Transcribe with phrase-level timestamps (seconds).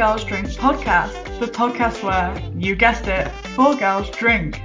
[0.00, 4.58] Girls Drink podcast, the podcast where, you guessed it, four girls drink.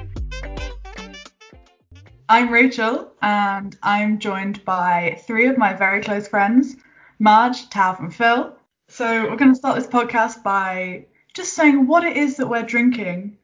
[2.30, 6.78] I'm Rachel, and I'm joined by three of my very close friends,
[7.20, 8.56] Marge, Tav, and Phil.
[8.88, 12.64] So we're going to start this podcast by just saying what it is that we're
[12.64, 13.38] drinking.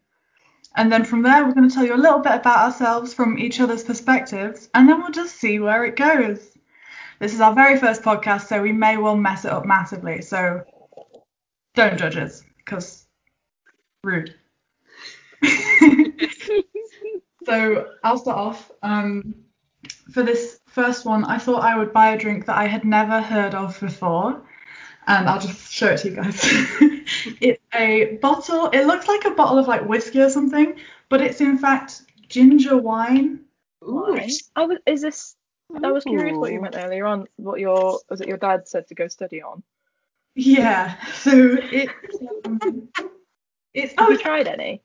[0.77, 3.38] And then from there, we're going to tell you a little bit about ourselves from
[3.38, 6.58] each other's perspectives, and then we'll just see where it goes.
[7.19, 10.21] This is our very first podcast, so we may well mess it up massively.
[10.21, 10.63] So
[11.73, 13.05] don't judge us, because
[14.03, 14.35] rude.
[17.45, 18.71] so I'll start off.
[18.84, 19.35] Um,
[20.11, 23.21] for this first one, I thought I would buy a drink that I had never
[23.21, 24.41] heard of before,
[25.07, 26.39] and I'll just show it to you guys.
[27.42, 28.69] it's a bottle.
[28.72, 30.75] It looks like a bottle of like whiskey or something,
[31.09, 33.42] but it's in fact ginger wine.
[33.83, 34.17] Ooh.
[34.55, 35.36] I was, is this?
[35.83, 37.27] I was curious what you meant earlier on.
[37.38, 38.27] What your was it?
[38.27, 39.64] Your dad said to go study on.
[40.35, 40.95] Yeah.
[41.13, 41.93] So it's
[42.45, 42.89] um,
[43.73, 43.93] it's.
[43.97, 44.81] Have Oh, you tried any?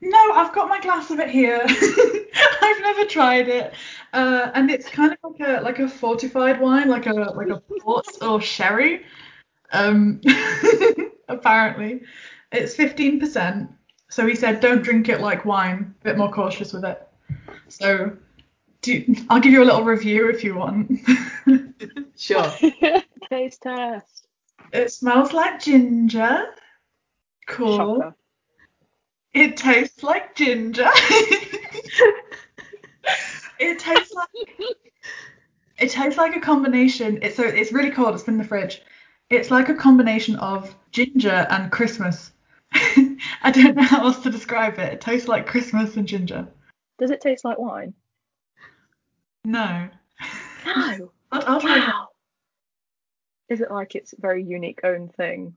[0.00, 1.60] no, I've got my glass of it here.
[2.62, 3.74] I've never tried it,
[4.12, 7.60] uh, and it's kind of like a like a fortified wine, like a like a
[7.60, 9.04] port or sherry.
[9.72, 10.20] Um,
[11.28, 12.02] apparently,
[12.52, 13.70] it's fifteen percent.
[14.08, 15.94] So he said, don't drink it like wine.
[16.00, 17.06] A bit more cautious with it.
[17.68, 18.16] So,
[18.82, 20.90] do I'll give you a little review if you want.
[22.16, 22.52] Sure.
[23.30, 24.26] Taste test.
[24.72, 26.46] It smells like ginger.
[27.46, 27.76] Cool.
[27.76, 28.14] Shocker.
[29.32, 30.88] It tastes like ginger.
[33.58, 34.28] it tastes like
[35.78, 37.20] it tastes like a combination.
[37.22, 38.14] It's so it's really cold.
[38.14, 38.82] It's been in the fridge.
[39.30, 42.32] It's like a combination of ginger and Christmas.
[42.72, 44.92] I don't know how else to describe it.
[44.94, 46.48] It tastes like Christmas and ginger.
[46.98, 47.94] Does it taste like wine?
[49.44, 49.88] No.
[50.66, 51.12] No.
[51.32, 51.78] I'll, I'll try.
[51.78, 52.08] Wow.
[53.50, 55.56] Is it like its very unique own thing?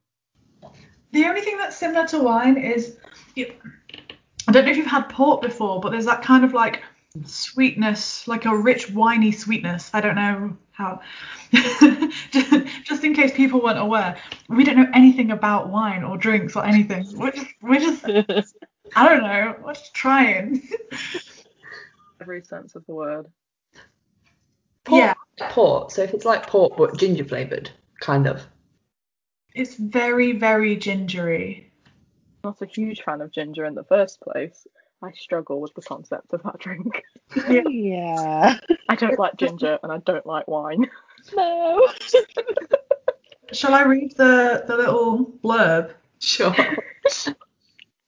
[1.12, 2.98] The only thing that's similar to wine is,
[3.38, 6.84] I don't know if you've had port before, but there's that kind of like
[7.24, 9.92] sweetness, like a rich winey sweetness.
[9.94, 11.02] I don't know how.
[12.32, 14.18] just, just in case people weren't aware,
[14.50, 17.06] we don't know anything about wine or drinks or anything.
[17.16, 18.04] We're just, we're just,
[18.96, 20.68] I don't know, we're just trying.
[22.22, 23.28] Every sense of the word.
[24.84, 25.14] Port, Yeah,
[25.50, 25.92] Port.
[25.92, 27.70] So if it's like port but ginger flavoured,
[28.04, 28.46] kind of.
[29.56, 31.72] it's very, very gingery.
[32.44, 34.68] I'm Not a huge fan of ginger in the first place.
[35.02, 37.04] I struggle with the concept of that drink.
[37.48, 38.60] Yeah.
[38.90, 40.90] I don't like ginger and I don't like wine.
[41.34, 41.88] No.
[43.54, 45.94] Shall I read the, the little blurb?
[46.20, 46.54] Sure.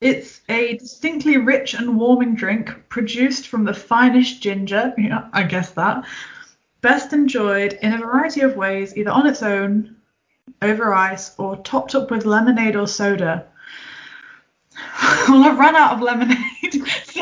[0.02, 5.72] It's a distinctly rich and warming drink produced from the finest ginger, yeah, I guess
[5.72, 6.06] that,
[6.82, 9.96] best enjoyed in a variety of ways, either on its own,
[10.62, 13.48] over ice, or topped up with lemonade or soda.
[15.30, 16.38] well, I've run out of lemonade,
[17.06, 17.22] so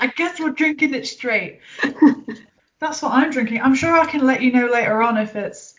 [0.00, 1.60] I guess we're drinking it straight.
[2.78, 3.60] That's what I'm drinking.
[3.62, 5.74] I'm sure I can let you know later on if it's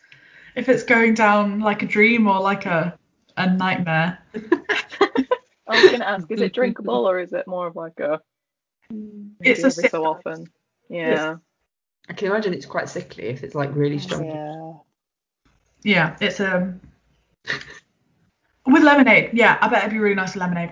[0.55, 2.97] if it's going down like a dream or like a
[3.37, 4.19] a nightmare.
[5.67, 8.21] I was gonna ask, is it drinkable or is it more of like a
[9.41, 9.91] It's a every sip.
[9.91, 10.49] so often?
[10.89, 11.37] Yeah.
[12.09, 14.25] I can imagine it's quite sickly if it's like really strong.
[14.25, 14.73] Yeah.
[15.83, 16.79] Yeah, it's um
[18.65, 19.31] with lemonade.
[19.33, 20.71] Yeah, I bet it'd be really nice with lemonade.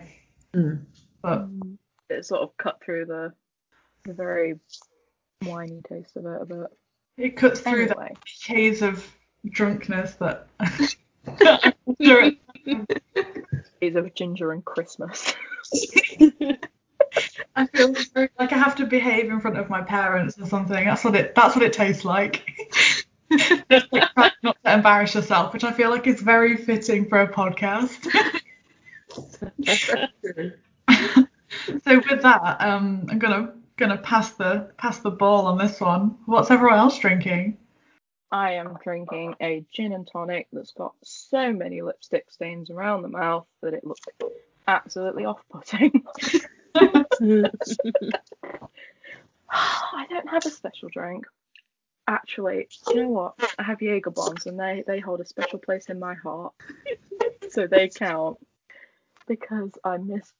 [0.53, 0.81] Mm.
[1.21, 1.47] But
[2.09, 3.33] It sort of cut through the
[4.05, 4.59] the very
[5.43, 6.67] winey taste of it a bit.
[7.17, 8.09] it cuts through the
[8.45, 9.05] haze of
[9.49, 12.37] drunkenness that I'm sure it-
[13.81, 15.33] days of ginger and Christmas.
[17.55, 17.93] I feel
[18.39, 20.85] like I have to behave in front of my parents or something.
[20.85, 22.49] That's what it that's what it tastes like.
[23.69, 27.21] Just like trying not to embarrass yourself, which I feel like is very fitting for
[27.21, 28.03] a podcast.
[31.83, 36.17] so with that, um, I'm gonna gonna pass the pass the ball on this one.
[36.25, 37.57] What's everyone else drinking?
[38.31, 43.09] I am drinking a gin and tonic that's got so many lipstick stains around the
[43.09, 44.01] mouth that it looks
[44.67, 46.03] absolutely off-putting.
[46.75, 47.05] I
[50.09, 51.25] don't have a special drink.
[52.07, 53.35] Actually, you know what?
[53.57, 56.53] I have Jaeger bombs and they, they hold a special place in my heart.
[57.49, 58.37] So they count
[59.27, 60.31] because I miss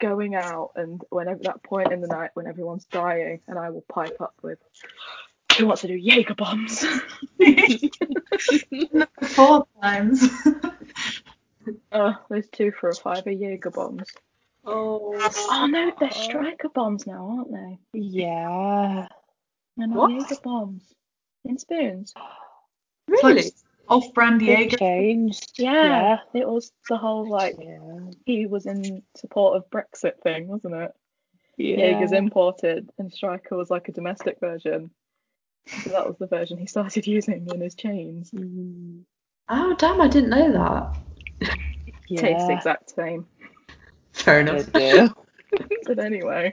[0.00, 3.84] going out and whenever that point in the night when everyone's dying and I will
[3.88, 4.58] pipe up with
[5.56, 6.84] who wants to do Jaeger bombs?
[9.22, 10.28] Four times.
[11.90, 14.08] Oh, there's two for a fiver Jaeger bombs.
[14.70, 15.30] Oh.
[15.50, 17.78] Oh no, they're Strika bombs now, aren't they?
[17.98, 19.08] Yeah.
[19.78, 20.10] And What?
[20.10, 20.82] Jaeger bombs
[21.44, 22.12] in spoons.
[23.08, 23.52] Really?
[23.88, 24.76] off-brand Jaeger.
[24.76, 25.52] changed.
[25.58, 28.10] Yeah, it was the whole like Yeah.
[28.26, 30.92] he was in support of Brexit thing, wasn't it?
[31.56, 31.76] Yeah.
[31.76, 34.90] Jaeger's imported and Strika was like a domestic version.
[35.66, 38.30] So that was the version he started using in his chains.
[38.30, 39.02] Mm,
[39.50, 39.98] Oh damn!
[40.00, 40.96] I didn't know that.
[42.08, 42.50] Tastes yeah.
[42.50, 43.26] exact same.
[44.28, 45.14] Fair enough.
[45.86, 46.52] But anyway.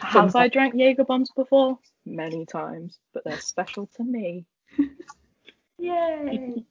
[0.00, 1.78] Have I drank Jaeger bombs before?
[2.06, 4.46] Many times, but they're special to me.
[5.78, 6.64] Yay!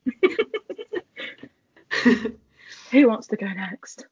[2.92, 4.08] Who wants to go next?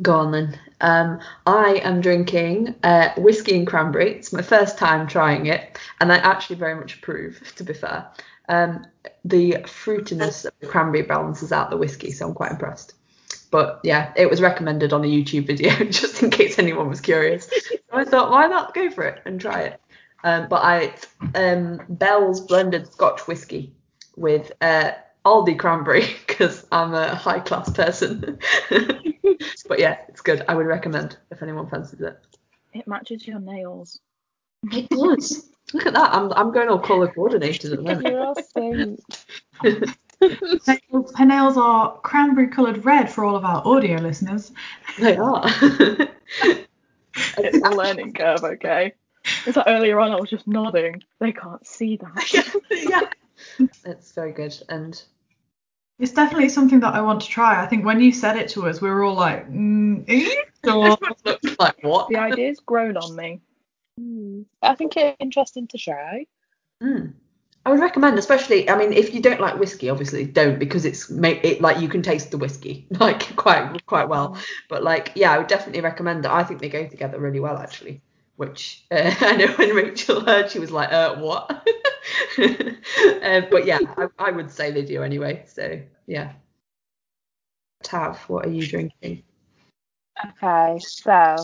[0.00, 0.58] Go on then.
[0.80, 4.12] Um, I am drinking uh, whiskey and cranberry.
[4.12, 7.42] It's my first time trying it, and I actually very much approve.
[7.56, 8.10] To be fair,
[8.48, 8.86] um,
[9.26, 12.94] the fruitiness of the cranberry balances out the whiskey, so I'm quite impressed.
[13.50, 17.48] But yeah, it was recommended on a YouTube video just in case anyone was curious.
[17.48, 19.80] So I thought, why not go for it and try it?
[20.24, 20.94] Um, but I
[21.34, 23.72] um, Bell's blended Scotch whiskey
[24.16, 24.92] with uh,
[25.24, 28.38] Aldi cranberry because I'm a high class person.
[29.68, 30.44] but yeah, it's good.
[30.48, 32.18] I would recommend if anyone fancies it.
[32.74, 34.00] It matches your nails.
[34.72, 35.48] It does.
[35.72, 36.14] Look at that.
[36.14, 38.08] I'm I'm going all colour coordinated at the moment.
[38.08, 39.86] You're all.
[40.20, 44.52] Her nails- are cranberry coloured red for all of our audio listeners.
[44.98, 45.48] They are.
[47.36, 48.92] It's a learning curve, okay?
[49.46, 51.02] It's like earlier on I was just nodding.
[51.18, 52.32] They can't see that.
[52.70, 53.68] yeah.
[53.84, 55.00] It's very good and
[55.98, 57.62] It's definitely something that I want to try.
[57.62, 60.70] I think when you said it to us, we were all like, mm, eh?
[60.70, 60.96] Or-
[61.58, 62.08] like what?
[62.08, 63.40] The idea's grown on me.
[64.00, 64.44] Mm.
[64.62, 66.26] I think it's interesting to try.
[66.82, 67.14] Mm.
[67.68, 68.70] I would recommend, especially.
[68.70, 72.00] I mean, if you don't like whiskey, obviously don't because it's it like you can
[72.00, 74.38] taste the whiskey like quite quite well.
[74.70, 76.30] But like, yeah, I would definitely recommend it.
[76.30, 78.00] I think they go together really well, actually.
[78.36, 81.50] Which uh, I know when Rachel heard, she was like, "Uh, what?"
[82.38, 85.44] uh, but yeah, I, I would say they do anyway.
[85.46, 86.32] So yeah.
[87.82, 89.24] Tav, what are you drinking?
[90.24, 91.36] Okay, so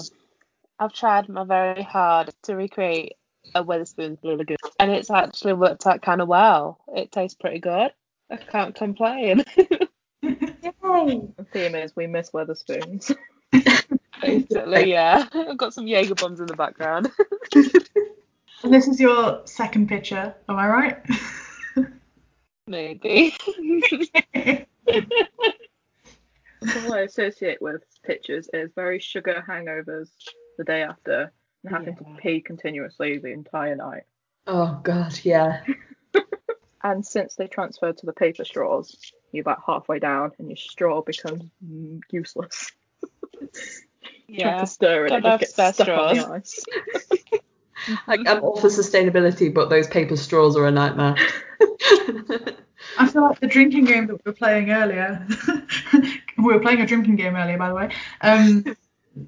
[0.79, 3.12] I've tried my very hard to recreate
[3.55, 6.81] a Wetherspoons Blue Lagoon, and it's actually worked out kind of well.
[6.94, 7.91] It tastes pretty good.
[8.31, 9.44] I can't complain.
[10.23, 13.14] The theme is we miss Wetherspoons.
[14.23, 15.26] Basically, yeah.
[15.32, 17.11] I've got some Jaeger bombs in the background.
[17.55, 20.99] And this is your second picture, am I right?
[22.67, 23.37] Maybe.
[26.76, 30.08] All I associate with pictures is very sugar hangovers
[30.56, 31.31] the day after
[31.64, 32.14] and having Yeah.
[32.14, 34.05] to pee continuously the entire night.
[34.46, 35.62] Oh God, yeah.
[36.82, 38.94] And since they transferred to the paper straws,
[39.32, 42.70] you're about halfway down and your straw becomes mm, useless.
[43.40, 43.49] Try
[44.28, 44.61] yeah.
[44.61, 46.31] to stir it, Don't it just have gets spare stuck on the straws.
[46.31, 47.40] ice.
[48.06, 51.16] Like, I'm all for sustainability, but those paper straws are a nightmare.
[52.99, 55.26] I feel like the drinking game that we were playing earlier.
[56.38, 57.90] we were playing a drinking game earlier, by the way.
[58.20, 58.76] Um,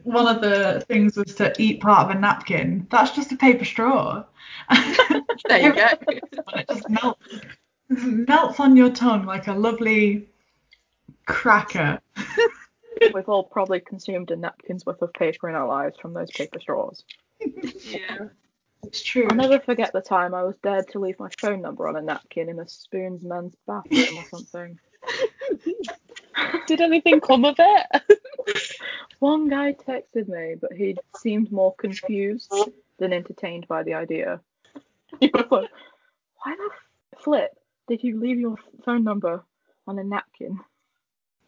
[0.06, 2.86] one of the things was to eat part of a napkin.
[2.90, 4.24] That's just a paper straw.
[5.48, 5.88] there you go.
[6.54, 7.28] it just melts,
[7.88, 10.28] melts on your tongue like a lovely
[11.26, 12.00] cracker.
[13.14, 16.60] We've all probably consumed a napkin's worth of paper in our lives from those paper
[16.60, 17.04] straws.
[17.40, 18.28] Yeah.
[18.84, 19.26] It's true.
[19.28, 22.02] I'll never forget the time I was dared to leave my phone number on a
[22.02, 24.78] napkin in a spoon's man's bathroom or something.
[26.68, 28.20] Did anything come of it?
[29.20, 32.52] One guy texted me, but he seemed more confused
[32.98, 34.40] than entertained by the idea.
[35.20, 35.70] He was like,
[36.44, 36.70] Why the
[37.18, 37.56] flip
[37.88, 39.42] did you leave your phone number
[39.86, 40.60] on a napkin?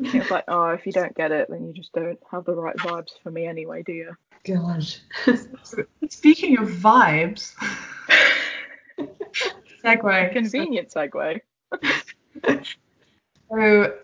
[0.02, 2.54] He was like, Oh, if you don't get it, then you just don't have the
[2.54, 4.16] right vibes for me anyway, do you?
[4.44, 4.86] God.
[6.08, 7.54] Speaking of vibes,
[9.84, 10.32] segue.
[10.32, 11.40] Convenient segue.
[13.50, 13.94] So,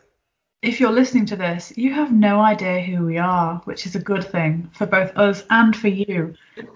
[0.64, 4.00] if you're listening to this, you have no idea who we are, which is a
[4.00, 6.34] good thing for both us and for you.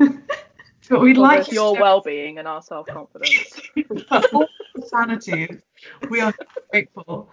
[0.88, 3.60] But we'd For like your well being and our self confidence.
[4.08, 4.48] for all
[4.86, 5.60] sanities.
[6.08, 6.34] We are
[6.70, 7.30] grateful.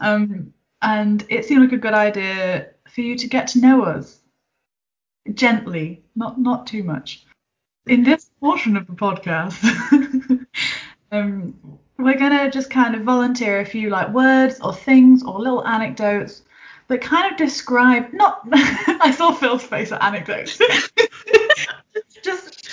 [0.00, 4.20] Um, and it seemed like a good idea for you to get to know us
[5.34, 7.26] gently, not not too much.
[7.86, 10.46] In this portion of the podcast,
[11.12, 15.66] um, we're gonna just kind of volunteer a few like words or things or little
[15.66, 16.42] anecdotes
[16.88, 18.40] that kind of describe not.
[18.52, 20.58] I saw Phil's face at anecdotes.
[22.22, 22.68] just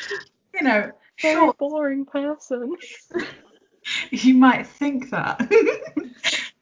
[0.54, 2.76] you know, Very short boring person.
[4.12, 5.40] you might think that.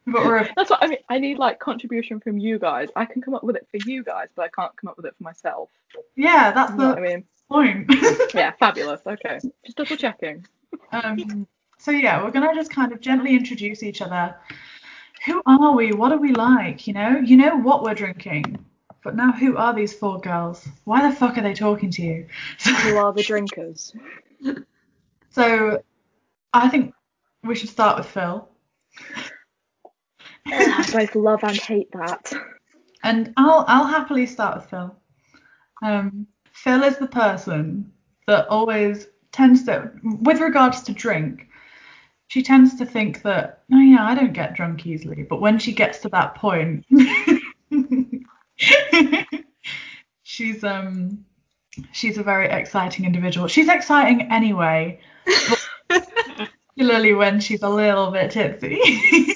[0.08, 0.98] but we're a, That's what I mean.
[1.10, 2.90] I need like contribution from you guys.
[2.96, 5.06] I can come up with it for you guys, but I can't come up with
[5.06, 5.70] it for myself.
[6.16, 7.26] yeah, that's You the what I mean?
[7.50, 7.92] point.
[8.34, 9.02] Yeah, fabulous.
[9.06, 10.46] Okay, just double checking.
[10.94, 11.48] um,
[11.82, 14.36] So yeah, we're gonna just kind of gently introduce each other.
[15.26, 15.94] Who are we?
[15.94, 16.86] What are we like?
[16.86, 18.64] You know, you know what we're drinking.
[19.04, 20.68] But now, who are these four girls?
[20.84, 22.28] Why the fuck are they talking to you?
[22.84, 23.96] Who are the drinkers?
[25.32, 25.82] So,
[26.54, 26.94] I think
[27.44, 28.48] we should start with Phil.
[30.46, 32.32] I both love and hate that.
[33.04, 34.96] And I'll I'll happily start with Phil.
[35.82, 37.92] Um, Phil is the person
[38.28, 41.48] that always tends to, with regards to drink,
[42.32, 45.24] she tends to think that, oh yeah, I don't get drunk easily.
[45.24, 46.86] But when she gets to that point,
[50.24, 51.26] she's um
[51.92, 53.50] she's a very exciting individual.
[53.50, 55.02] She's exciting anyway,
[55.90, 58.80] particularly when she's a little bit tipsy.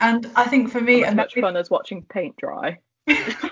[0.00, 2.80] and I think for me, As and much fun as watching paint dry.
[3.06, 3.50] for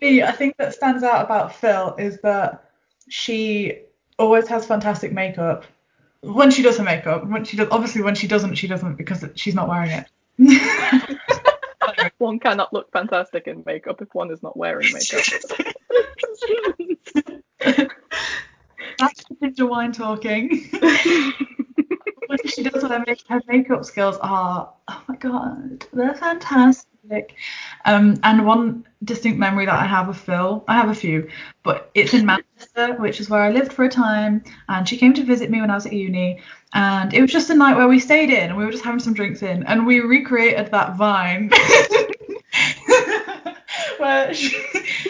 [0.00, 2.70] me, I think that stands out about Phil is that
[3.10, 3.82] she
[4.18, 5.66] always has fantastic makeup.
[6.22, 9.24] When she does her makeup, when she does, obviously when she doesn't, she doesn't because
[9.34, 11.18] she's not wearing it.
[12.18, 15.24] One cannot look fantastic in makeup if one is not wearing makeup.
[18.98, 20.68] That's the ginger wine talking.
[22.26, 26.91] when she does her, make- her makeup skills are, oh my god, they're fantastic.
[27.84, 31.28] Um, and one distinct memory that I have of Phil, I have a few,
[31.62, 34.44] but it's in Manchester, which is where I lived for a time.
[34.68, 36.40] And she came to visit me when I was at uni,
[36.74, 39.00] and it was just a night where we stayed in and we were just having
[39.00, 41.50] some drinks in, and we recreated that vine.
[43.98, 44.56] where she,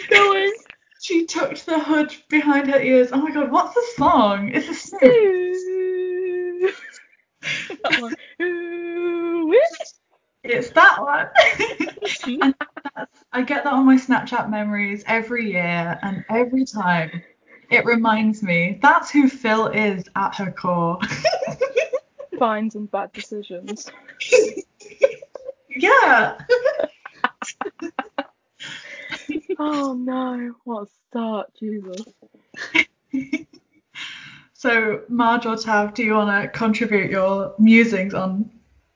[0.09, 0.53] Going.
[1.01, 3.09] she tucked the hood behind her ears.
[3.11, 4.51] Oh my god, what's the song?
[4.53, 4.99] It's a song.
[7.83, 8.15] That one.
[8.41, 9.53] Ooh.
[10.43, 11.27] It's that one.
[12.41, 12.55] and
[13.31, 17.23] I get that on my Snapchat memories every year, and every time
[17.69, 20.99] it reminds me that's who Phil is at her core.
[22.39, 23.89] Fines and bad decisions.
[25.69, 26.37] yeah.
[29.59, 32.05] Oh no, what a start, Jesus.
[34.53, 38.49] So, Marge or Tav, do you want to contribute your musings on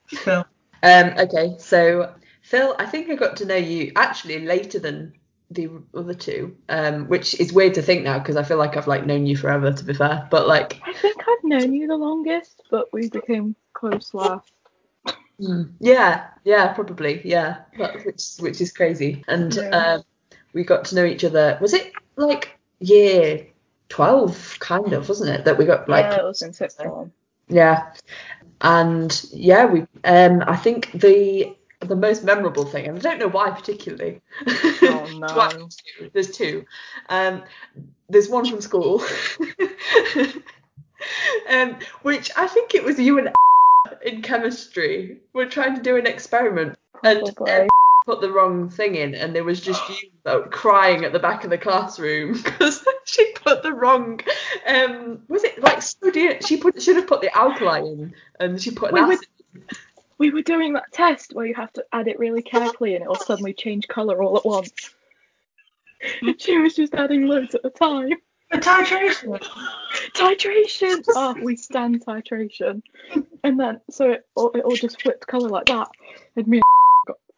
[0.07, 0.45] Phil?
[0.83, 5.13] Um, okay, so Phil, I think I got to know you actually later than
[5.49, 8.87] the other two, um, which is weird to think now because I feel like I've
[8.87, 9.71] like known you forever.
[9.71, 13.55] To be fair, but like, I think I've known you the longest, but we became
[13.73, 14.51] close last.
[15.39, 19.23] mm, yeah, yeah, probably, yeah, but, which which is crazy.
[19.27, 19.69] And Yeah.
[19.69, 20.03] um,
[20.53, 21.57] we got to know each other.
[21.61, 23.47] Was it like year
[23.89, 25.45] twelve, kind of, wasn't it?
[25.45, 27.11] That we got like yeah, it was in sixth form.
[27.49, 27.93] Yeah.
[28.61, 33.27] And yeah, we um I think the the most memorable thing, and I don't know
[33.27, 34.21] why particularly.
[34.81, 35.27] Oh, no.
[35.35, 35.69] Well,
[36.13, 36.65] there's two.
[37.09, 37.43] Um
[38.09, 39.03] there's one from school.
[41.49, 43.33] um which I think it was you and
[44.01, 45.17] in chemistry.
[45.33, 46.77] We're trying to do an experiment.
[47.03, 47.67] And Probably.
[48.07, 51.43] Put the wrong thing in and there was just you like, crying at the back
[51.43, 54.17] of the classroom because she put the wrong
[54.65, 58.71] um was it like sodium she put should have put the alkali in and she
[58.71, 59.77] put an We would- acid
[60.19, 63.15] We were doing that test where you have to add it really carefully and it'll
[63.15, 64.71] suddenly change colour all at once.
[66.37, 68.11] she was just adding loads at a time.
[68.51, 69.37] The titration.
[70.15, 71.03] Titration!
[71.09, 72.81] Oh, we stand titration.
[73.43, 75.89] And then, so it all, it all just flipped colour like that.
[76.37, 76.86] And me and got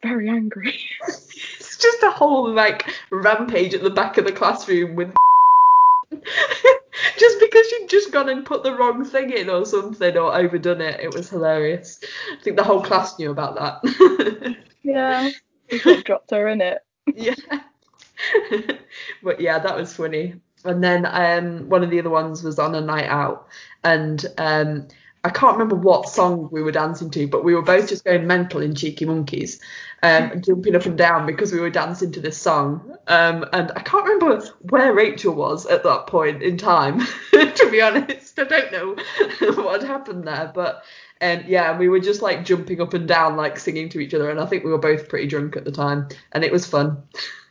[0.01, 0.79] very angry.
[1.07, 5.13] it's just a whole like rampage at the back of the classroom with
[7.17, 10.81] just because she'd just gone and put the wrong thing in or something or overdone
[10.81, 11.99] it it was hilarious
[12.33, 15.29] i think the whole class knew about that Yeah.
[15.71, 16.79] We dropped her in it.
[17.15, 17.35] yeah.
[19.23, 20.35] but yeah, that was funny.
[20.65, 23.47] And then um, one of the other ones was on a night out,
[23.83, 24.87] and um,
[25.23, 28.25] I can't remember what song we were dancing to, but we were both just going
[28.25, 29.59] mental in Cheeky Monkeys,
[30.01, 32.95] um, jumping up and down because we were dancing to this song.
[33.07, 36.99] Um, and I can't remember where Rachel was at that point in time,
[37.31, 38.39] to be honest.
[38.39, 38.95] I don't know
[39.63, 40.83] what had happened there, but
[41.21, 44.29] um, yeah, we were just like jumping up and down, like singing to each other,
[44.29, 47.03] and I think we were both pretty drunk at the time, and it was fun.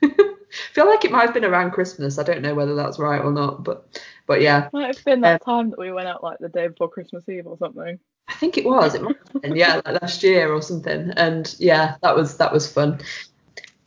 [0.03, 0.09] I
[0.73, 2.19] feel like it might have been around Christmas.
[2.19, 5.43] I don't know whether that's right or not, but but yeah, Might have been that
[5.43, 7.99] time that we went out like the day before Christmas Eve or something.
[8.29, 8.95] I think it was.
[8.95, 11.11] It might have been, yeah, like last year or something.
[11.17, 13.01] And yeah, that was that was fun.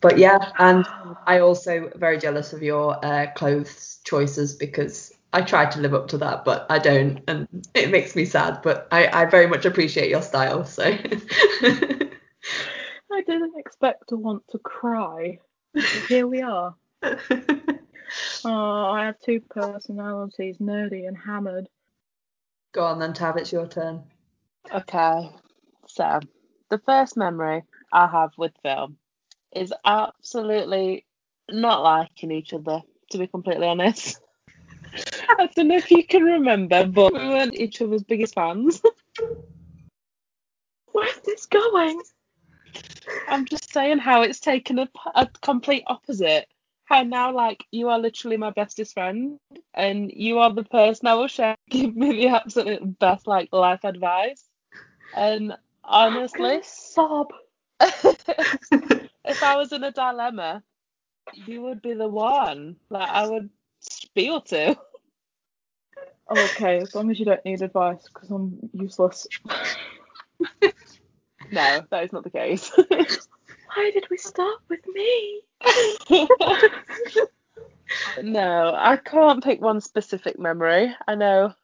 [0.00, 0.84] But yeah, and
[1.28, 6.08] I also very jealous of your uh, clothes choices because I tried to live up
[6.08, 8.60] to that, but I don't, and it makes me sad.
[8.62, 10.64] But I, I very much appreciate your style.
[10.64, 10.82] So
[11.62, 12.08] I
[13.26, 15.38] didn't expect to want to cry.
[16.08, 16.74] Here we are.
[18.44, 21.68] Oh, I have two personalities, nerdy and hammered.
[22.72, 23.36] Go on then, Tav.
[23.36, 24.02] It's your turn.
[24.74, 25.30] Okay.
[25.86, 26.20] So,
[26.68, 28.92] the first memory I have with Phil
[29.54, 31.04] is absolutely
[31.50, 34.20] not liking each other, to be completely honest.
[35.38, 38.82] I don't know if you can remember, but we weren't each other's biggest fans.
[40.92, 42.00] Where's this going?
[43.28, 46.46] I'm just saying how it's taken a, a complete opposite.
[46.84, 49.38] How now, like, you are literally my bestest friend,
[49.74, 53.84] and you are the person I will share, give me the absolute best, like, life
[53.84, 54.44] advice.
[55.16, 57.32] And honestly, Sob.
[57.80, 60.62] if I was in a dilemma,
[61.46, 62.76] you would be the one.
[62.90, 64.76] Like, I would spiel to.
[66.30, 69.26] Okay, as long as you don't need advice, because I'm useless.
[71.50, 72.70] No, that is not the case.
[73.74, 75.42] Why did we start with me?
[78.22, 80.94] no, I can't pick one specific memory.
[81.06, 81.54] I know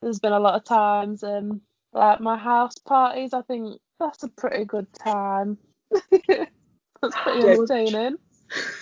[0.00, 1.60] there's been a lot of times, um,
[1.92, 3.34] like my house parties.
[3.34, 5.58] I think that's a pretty good time.
[5.90, 7.52] that's pretty Yeah.
[7.52, 8.16] entertaining.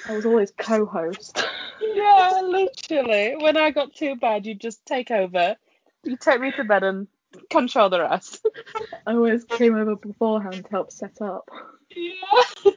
[0.09, 1.45] I was always co-host.
[1.81, 3.37] Yeah, literally.
[3.37, 5.57] When I got too bad, you just take over.
[6.05, 7.09] You take me to bed and
[7.51, 8.47] control the rest.
[9.07, 11.49] I always came over beforehand to help set up.
[11.91, 12.73] Yeah.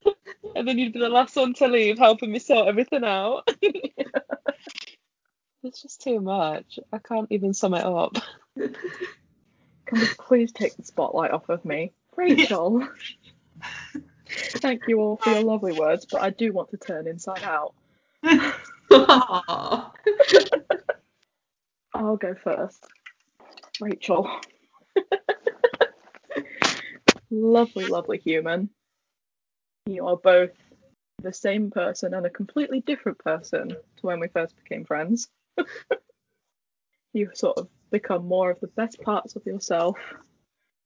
[0.56, 3.48] and then you'd be the last one to leave, helping me sort everything out.
[5.63, 6.80] it's just too much.
[6.91, 8.15] I can't even sum it up.
[8.56, 11.91] Can we please take the spotlight off of me?
[12.15, 12.88] Rachel!
[14.30, 17.74] Thank you all for your lovely words, but I do want to turn inside out.
[21.94, 22.86] I'll go first.
[23.82, 24.30] Rachel.
[27.32, 28.70] lovely, lovely human.
[29.88, 30.52] You are both
[31.22, 35.28] the same person and a completely different person to when we first became friends.
[37.13, 39.98] you sort of become more of the best parts of yourself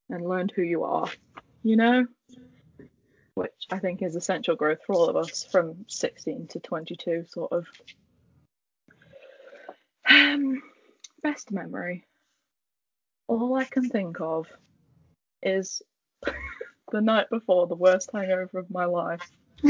[0.10, 1.10] and learned who you are,
[1.64, 2.08] you know?
[3.34, 7.52] Which I think is essential growth for all of us from 16 to 22, sort
[7.52, 7.66] of.
[10.10, 10.62] Um,
[11.22, 12.06] best memory.
[13.28, 14.48] All I can think of
[15.42, 15.82] is
[16.92, 19.22] the night before the worst hangover of my life,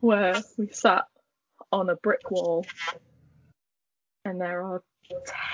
[0.00, 1.04] where we sat
[1.72, 2.66] on a brick wall
[4.24, 4.82] and there are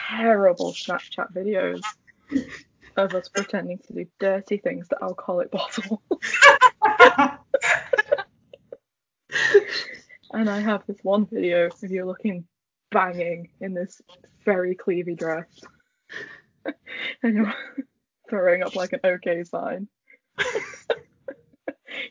[0.08, 1.82] terrible Snapchat videos
[2.96, 6.00] of us pretending to do dirty things to alcoholic bottles.
[10.32, 12.46] and I have this one video of you looking
[12.90, 14.00] banging in this
[14.44, 15.46] very cleavy dress.
[17.22, 17.54] and you're
[18.30, 19.88] throwing up like an OK sign.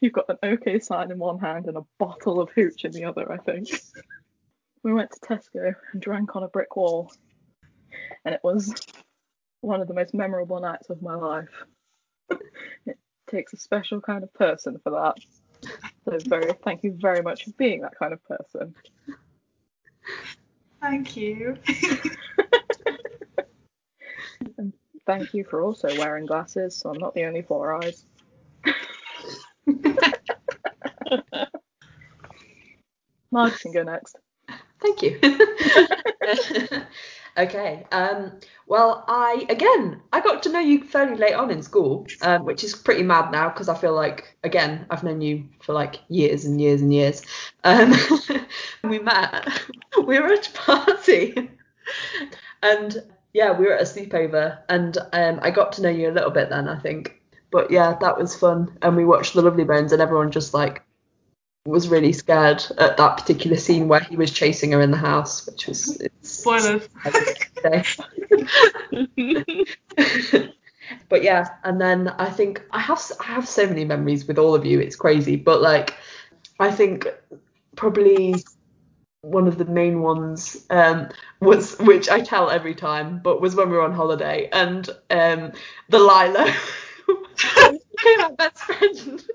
[0.02, 3.06] You've got an OK sign in one hand and a bottle of hooch in the
[3.06, 3.70] other, I think.
[4.84, 7.12] We went to Tesco and drank on a brick wall.
[8.24, 8.74] And it was
[9.62, 11.50] one of the most memorable nights of my life.
[12.86, 12.98] It
[13.30, 15.18] takes a special kind of person for that.
[16.06, 18.76] So very thank you very much for being that kind of person.
[20.86, 21.58] Thank you.
[24.60, 24.72] And
[25.08, 28.06] thank you for also wearing glasses, so I'm not the only four eyes.
[33.32, 34.16] Marge can go next.
[34.80, 35.20] Thank you.
[37.38, 37.86] okay.
[37.92, 42.46] Um, well, I again, I got to know you fairly late on in school, um,
[42.46, 46.00] which is pretty mad now because I feel like again I've known you for like
[46.10, 47.24] years and years and years.
[47.64, 47.94] Um,
[48.84, 49.48] we met.
[50.06, 51.50] We were at a party,
[52.62, 52.98] and
[53.34, 56.32] yeah, we were at a sleepover, and um, I got to know you a little
[56.32, 57.22] bit then, I think.
[57.50, 60.84] But yeah, that was fun, and we watched The Lovely Bones, and everyone just like
[61.66, 65.48] was really scared at that particular scene where he was chasing her in the house,
[65.48, 66.88] which was it's, Spoilers.
[71.10, 74.54] but yeah, and then I think I have I have so many memories with all
[74.54, 74.80] of you.
[74.80, 75.96] It's crazy, but like
[76.60, 77.08] I think
[77.76, 78.36] probably
[79.22, 81.10] one of the main ones um,
[81.42, 85.52] was which I tell every time, but was when we were on holiday and um,
[85.90, 86.46] the lilo
[87.08, 89.26] became our best friend.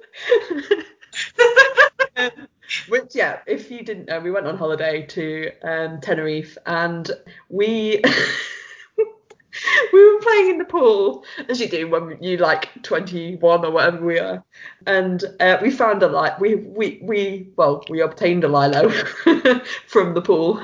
[2.89, 7.11] Which yeah, if you didn't know, we went on holiday to um, Tenerife and
[7.49, 8.01] we
[9.93, 14.05] we were playing in the pool as you do when you like 21 or whatever
[14.05, 14.45] we are,
[14.87, 16.39] and uh, we found a light.
[16.41, 18.89] We we we well we obtained a lilo
[19.87, 20.61] from the pool,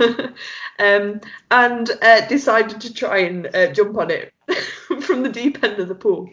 [0.78, 4.32] um, and uh, decided to try and uh, jump on it
[5.02, 6.30] from the deep end of the pool.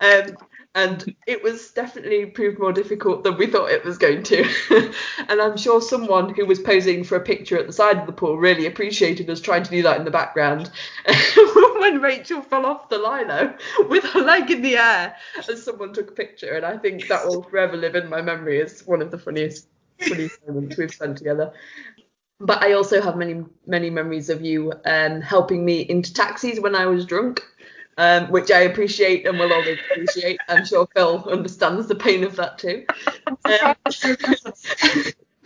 [0.00, 0.36] Um,
[0.74, 4.44] and it was definitely proved more difficult than we thought it was going to.
[5.28, 8.12] and I'm sure someone who was posing for a picture at the side of the
[8.12, 10.72] pool really appreciated us trying to do that in the background.
[11.78, 13.54] when Rachel fell off the lino
[13.88, 15.14] with her leg in the air
[15.48, 18.60] as someone took a picture, and I think that will forever live in my memory
[18.60, 19.68] as one of the funniest,
[20.00, 21.52] funniest moments we've spent together.
[22.40, 26.74] But I also have many, many memories of you um, helping me into taxis when
[26.74, 27.42] I was drunk
[27.98, 30.40] um, which I appreciate and will always appreciate.
[30.48, 32.84] I'm sure Phil understands the pain of that too.
[33.26, 33.74] Um,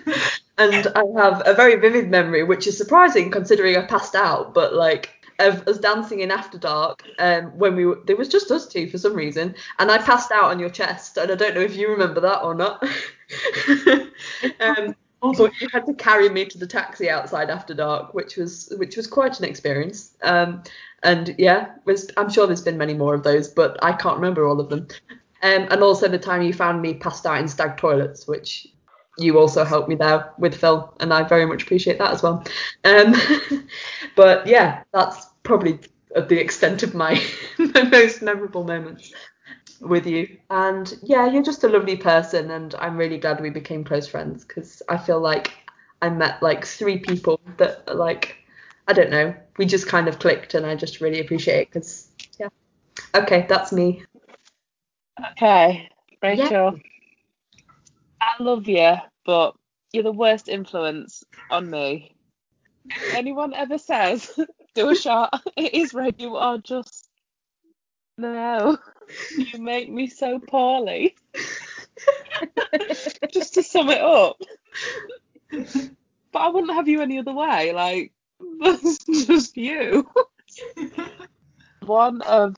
[0.59, 4.75] and I have a very vivid memory, which is surprising considering I passed out, but
[4.75, 8.67] like of us dancing in After Dark um, when we were, there was just us
[8.67, 11.61] two for some reason, and I passed out on your chest, and I don't know
[11.61, 12.83] if you remember that or not.
[14.61, 18.73] um, but you had to carry me to the taxi outside After Dark, which was
[18.79, 20.15] which was quite an experience.
[20.23, 20.63] Um,
[21.03, 21.73] and yeah,
[22.17, 24.89] I'm sure there's been many more of those, but I can't remember all of them.
[25.43, 28.67] Um, and also the time you found me passed out in stag toilets, which
[29.19, 32.45] you also helped me there with Phil, and I very much appreciate that as well.
[32.85, 33.15] Um,
[34.17, 35.79] but yeah, that's probably
[36.15, 37.23] the extent of my,
[37.59, 39.13] my most memorable moments
[39.81, 40.39] with you.
[40.51, 44.45] And yeah, you're just a lovely person, and I'm really glad we became close friends
[44.45, 45.53] because I feel like
[46.03, 48.37] I met like three people that like
[48.87, 52.09] I don't know, we just kind of clicked, and I just really appreciate it because
[52.39, 52.49] yeah.
[53.15, 54.03] Okay, that's me.
[55.33, 55.89] Okay,
[56.23, 56.49] Rachel.
[56.49, 56.83] Yeah.
[58.21, 58.95] I love you,
[59.25, 59.55] but
[59.93, 62.15] you're the worst influence on me.
[63.13, 64.31] Anyone ever says,
[64.75, 67.09] do a shot, it is red, you are just.
[68.17, 68.79] No.
[69.37, 71.15] You make me so poorly.
[73.33, 74.41] just to sum it up.
[76.33, 77.73] But I wouldn't have you any other way.
[77.73, 78.13] Like,
[78.61, 80.09] that's just you.
[81.85, 82.57] One of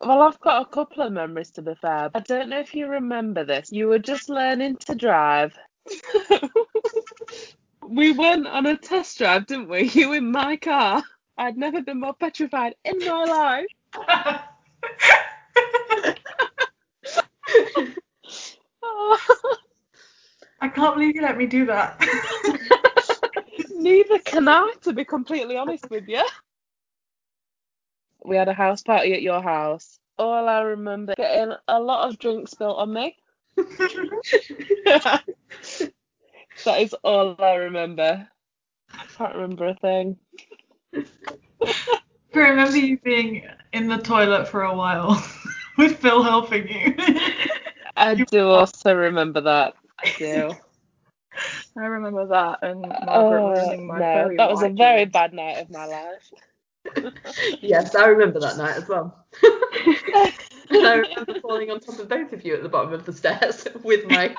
[0.00, 2.10] well, I've got a couple of memories to be fair.
[2.14, 3.72] I don't know if you remember this.
[3.72, 5.56] You were just learning to drive.
[7.88, 9.84] we went on a test drive, didn't we?
[9.90, 11.02] You in my car.
[11.38, 13.66] I'd never been more petrified in my life.
[20.60, 22.00] I can't believe you let me do that.
[23.84, 26.24] Neither can I, to be completely honest with you.
[28.24, 30.00] We had a house party at your house.
[30.18, 33.14] All I remember getting a lot of drinks spilt on me.
[34.86, 35.22] that
[36.78, 38.26] is all I remember.
[38.90, 40.16] I can't remember a thing.
[40.94, 45.22] I remember you being in the toilet for a while
[45.76, 46.94] with Phil helping you.
[47.98, 49.74] I do also remember that.
[50.02, 50.56] I do.
[51.76, 55.58] I remember that and Margaret oh, ruining my no, That was a very bad night
[55.58, 56.32] of my life.
[57.60, 59.26] yes, I remember that night as well.
[60.70, 63.12] and I remember falling on top of both of you at the bottom of the
[63.12, 64.36] stairs with my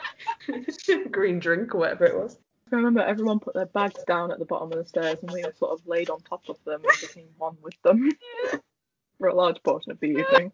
[1.12, 2.38] green drink or whatever it was.
[2.72, 5.44] I remember everyone put their bags down at the bottom of the stairs and we
[5.44, 8.10] all sort of laid on top of them and became one with them
[9.20, 10.52] for a large portion of the evening.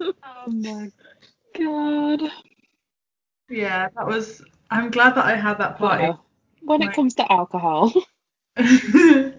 [0.00, 0.90] oh my
[1.58, 2.30] god.
[3.48, 4.42] Yeah, that was
[4.72, 6.04] I'm glad that I had that party.
[6.04, 6.24] Well,
[6.62, 7.92] when it comes to alcohol,
[8.56, 9.34] that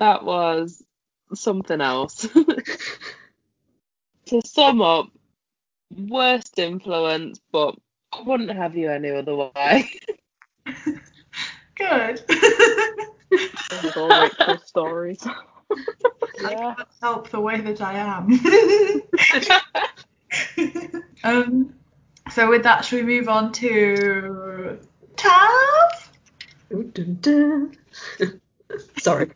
[0.00, 0.82] was
[1.32, 2.26] something else.
[4.26, 5.06] to sum up,
[5.96, 7.76] worst influence, but
[8.12, 9.90] I wouldn't have you any other way.
[11.76, 12.22] Good.
[13.96, 15.24] All stories.
[16.40, 16.48] Yeah.
[16.48, 18.32] I can't help the way that I am.
[21.24, 21.74] um,
[22.34, 24.78] so with that, should we move on to
[25.16, 26.10] Tav?
[28.98, 29.30] Sorry.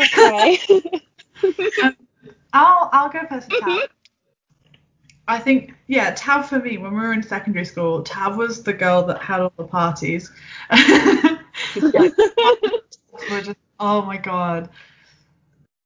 [0.00, 0.58] Okay.
[1.82, 1.96] um,
[2.52, 3.50] I'll I'll go first.
[3.50, 3.88] Tav.
[5.28, 8.72] I think yeah, Tav for me when we were in secondary school, Tav was the
[8.72, 10.30] girl that had all the parties.
[10.70, 12.12] like,
[13.30, 14.70] were just oh my god,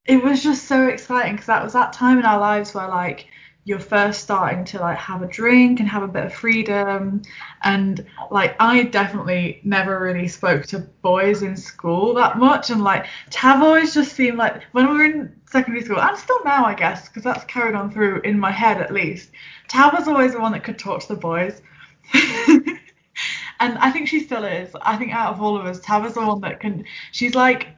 [0.06, 3.28] it was just so exciting because that was that time in our lives where like
[3.66, 7.20] you're first starting to like have a drink and have a bit of freedom.
[7.64, 12.70] And like I definitely never really spoke to boys in school that much.
[12.70, 16.42] And like Tav always just seemed like when we were in secondary school and still
[16.44, 19.31] now I guess because that's carried on through in my head at least
[19.66, 21.61] Tav was always the one that could talk to the boys.
[23.59, 24.68] And I think she still is.
[24.83, 27.68] I think out of all of us Tav is the one that can she's like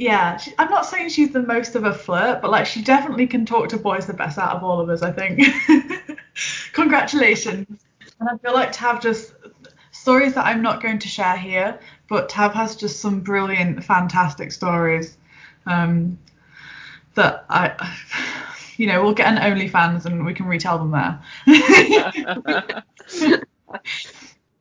[0.00, 3.26] yeah, she, I'm not saying she's the most of a flirt, but like she definitely
[3.26, 5.46] can talk to boys the best out of all of us, I think.
[6.72, 7.84] Congratulations.
[8.18, 9.34] And I feel like Tav just
[9.92, 14.52] stories that I'm not going to share here, but Tav has just some brilliant, fantastic
[14.52, 15.18] stories
[15.66, 16.18] um,
[17.14, 17.94] that I
[18.78, 22.82] you know, we'll get an OnlyFans and we can retell them there.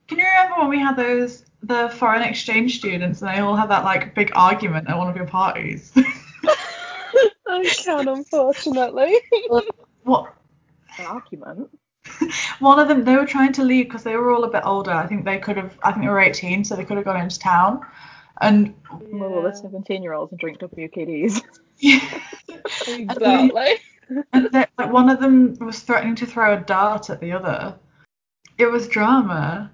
[0.10, 3.70] Can you remember when we had those the foreign exchange students and they all had
[3.70, 5.92] that like big argument at one of your parties?
[7.48, 9.16] I can, unfortunately.
[10.04, 10.34] what?
[10.98, 11.70] An argument.
[12.60, 14.92] One of them, they were trying to leave because they were all a bit older.
[14.92, 17.20] I think they could have, I think they were 18, so they could have gone
[17.22, 17.86] into town.
[18.42, 18.74] And
[19.12, 21.42] Well, the 17 year olds and drink WKDs.
[21.78, 22.00] yeah,
[22.88, 23.76] Exactly.
[24.34, 27.78] and they, like one of them was threatening to throw a dart at the other.
[28.58, 29.72] It was drama.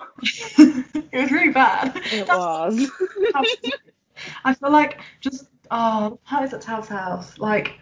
[0.22, 2.00] it was really bad.
[2.12, 2.90] It was.
[4.44, 7.38] I feel like just oh, how is it Tav's house?
[7.38, 7.78] Like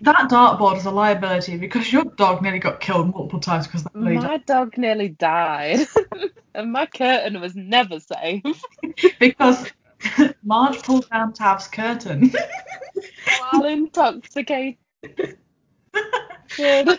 [0.00, 3.94] that dartboard is a liability because your dog nearly got killed multiple times because that
[3.94, 5.86] My dog nearly died,
[6.54, 8.42] and my curtain was never safe.
[9.20, 9.70] because
[10.44, 12.32] Marge pulled down Tav's curtain.
[13.52, 14.78] While intoxicated.
[16.58, 16.96] Never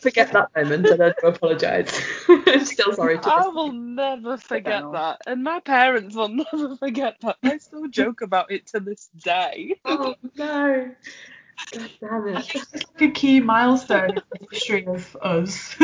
[0.00, 2.00] forget that moment, and I do apologise.
[2.28, 7.16] I'm still sorry to I will never forget that, and my parents will never forget
[7.22, 7.36] that.
[7.42, 9.76] I still joke about it to this day.
[9.84, 10.90] Oh no.
[11.72, 12.54] God damn it.
[12.54, 15.76] It's like a key milestone in the history of us.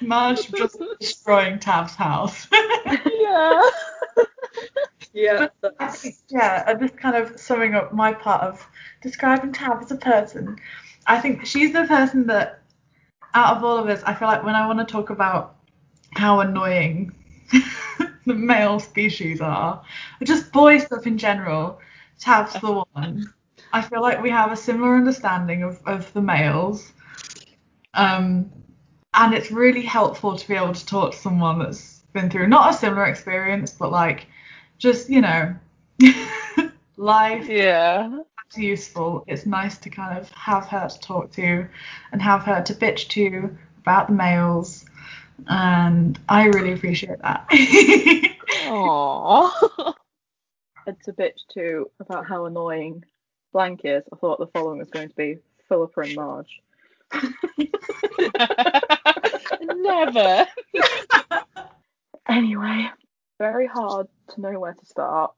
[0.00, 2.46] Marge just destroying Tav's house.
[2.86, 3.70] Yeah.
[5.12, 5.48] Yeah.
[6.28, 8.66] Yeah, and just kind of summing up my part of
[9.02, 10.58] describing Tav as a person,
[11.06, 12.60] I think she's the person that,
[13.34, 15.56] out of all of us, I feel like when I want to talk about
[16.12, 17.14] how annoying
[18.26, 19.82] the male species are,
[20.20, 21.80] or just boy stuff in general,
[22.18, 23.32] Tav's the one.
[23.72, 26.92] I feel like we have a similar understanding of, of the males.
[27.94, 28.50] Um,
[29.14, 32.74] and it's really helpful to be able to talk to someone that's been through not
[32.74, 34.26] a similar experience, but like
[34.78, 35.54] just, you know,
[36.96, 38.20] life Yeah.
[38.50, 39.24] is useful.
[39.26, 41.66] It's nice to kind of have her to talk to
[42.12, 44.84] and have her to bitch to about the males.
[45.48, 47.46] And I really appreciate that.
[48.66, 49.94] Aww.
[50.86, 53.04] And to bitch too about how annoying
[53.52, 55.38] blank is, I thought the following was going to be
[55.68, 56.60] Philippa and Marge.
[59.60, 60.46] Never.
[62.28, 62.88] Anyway,
[63.38, 65.32] very hard to know where to start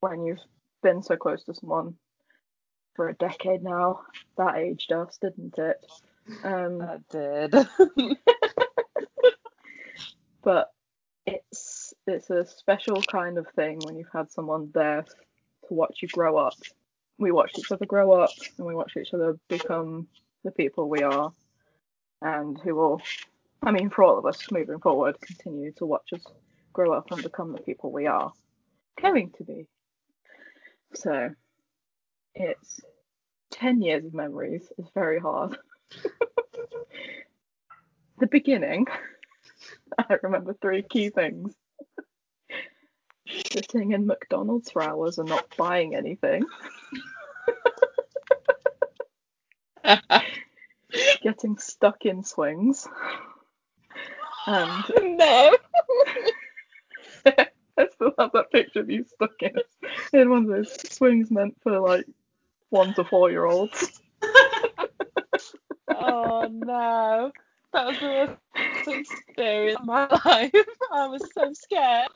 [0.00, 0.42] when you've
[0.82, 1.94] been so close to someone
[2.94, 4.00] for a decade now.
[4.36, 5.84] That aged us, didn't it?
[6.44, 7.54] Um, I did.
[10.42, 10.70] but
[11.26, 16.08] it's it's a special kind of thing when you've had someone there to watch you
[16.08, 16.54] grow up.
[17.18, 20.06] We watched each other grow up, and we watched each other become
[20.44, 21.32] the people we are,
[22.22, 23.02] and who will,
[23.62, 26.24] I mean, for all of us moving forward, continue to watch us
[26.72, 28.32] grow up and become the people we are
[29.00, 29.66] going to be.
[30.94, 31.30] So,
[32.34, 32.80] it's
[33.50, 34.66] ten years of memories.
[34.78, 35.58] It's very hard.
[38.18, 38.86] the beginning.
[39.98, 41.54] I remember three key things.
[43.26, 46.44] Sitting in McDonald's for hours and not buying anything.
[51.22, 52.88] Getting stuck in swings.
[54.46, 55.54] And no.
[58.02, 59.56] Still have that picture of you stuck in
[60.12, 62.06] in one of those swings meant for like
[62.70, 64.00] one to four year olds.
[66.00, 67.32] Oh no.
[67.72, 70.52] That was the worst experience of my life.
[70.92, 72.08] I was so scared.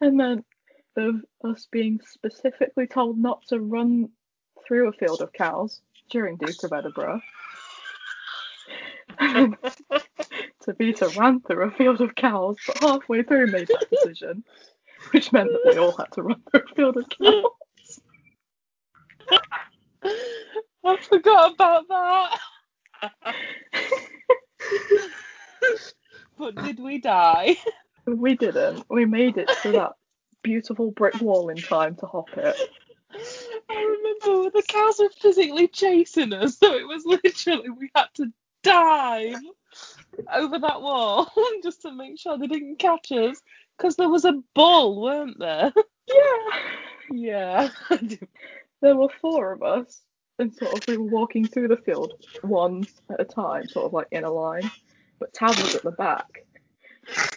[0.00, 0.44] And then
[0.96, 4.10] of us being specifically told not to run
[4.66, 5.80] through a field of cows
[6.10, 7.20] during Duke of Edinburgh.
[10.62, 14.44] To be to run through a field of cows, but halfway through made that decision,
[15.10, 17.44] which meant that we all had to run through a field of cows.
[20.84, 22.38] I forgot about that.
[26.38, 27.56] but did we die?
[28.06, 28.84] We didn't.
[28.88, 29.92] We made it to that
[30.42, 32.56] beautiful brick wall in time to hop it.
[33.68, 38.32] I remember the cows were physically chasing us, so it was literally we had to
[38.62, 39.36] dive
[40.32, 41.30] over that wall
[41.62, 43.40] just to make sure they didn't catch us.
[43.76, 45.72] Because there was a bull, weren't there?
[46.06, 46.58] Yeah.
[47.12, 47.68] Yeah.
[48.82, 50.00] There were four of us,
[50.38, 53.92] and sort of we were walking through the field one at a time, sort of
[53.92, 54.70] like in a line.
[55.18, 56.46] But Tav was at the back.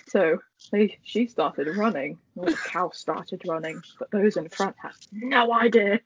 [0.07, 0.39] So
[0.71, 5.51] they, she started running, all the cow started running, but those in front had no
[5.53, 5.99] idea.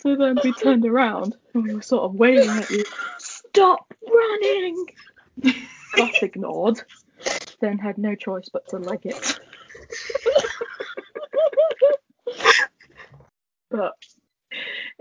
[0.00, 2.84] So then we turned around and we were sort of waving at you,
[3.18, 4.86] stop running!
[5.96, 6.80] Got ignored,
[7.60, 9.40] then had no choice but to leg it.
[13.70, 13.94] but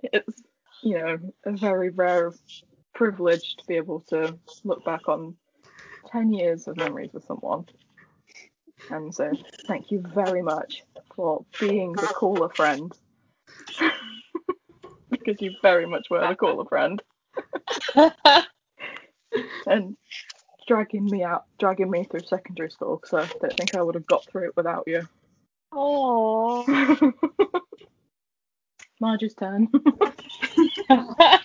[0.03, 0.43] it's
[0.83, 2.33] you know, a very rare
[2.93, 5.35] privilege to be able to look back on
[6.11, 7.65] 10 years of memories with someone.
[8.89, 9.31] And so,
[9.67, 10.83] thank you very much
[11.15, 12.91] for being the cooler friend.
[15.09, 17.01] because you very much were the cooler friend.
[19.65, 19.97] and
[20.67, 24.05] dragging me out, dragging me through secondary school because I don't think I would have
[24.05, 25.07] got through it without you.
[25.73, 26.63] Oh.
[29.01, 29.67] Marge's turn.
[30.89, 31.39] I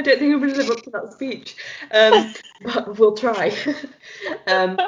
[0.00, 1.56] don't think I'm going to live up to that speech,
[1.90, 3.54] um, but we'll try.
[4.46, 4.78] um,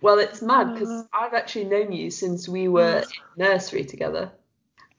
[0.00, 4.32] well, it's mad because I've actually known you since we were in nursery together,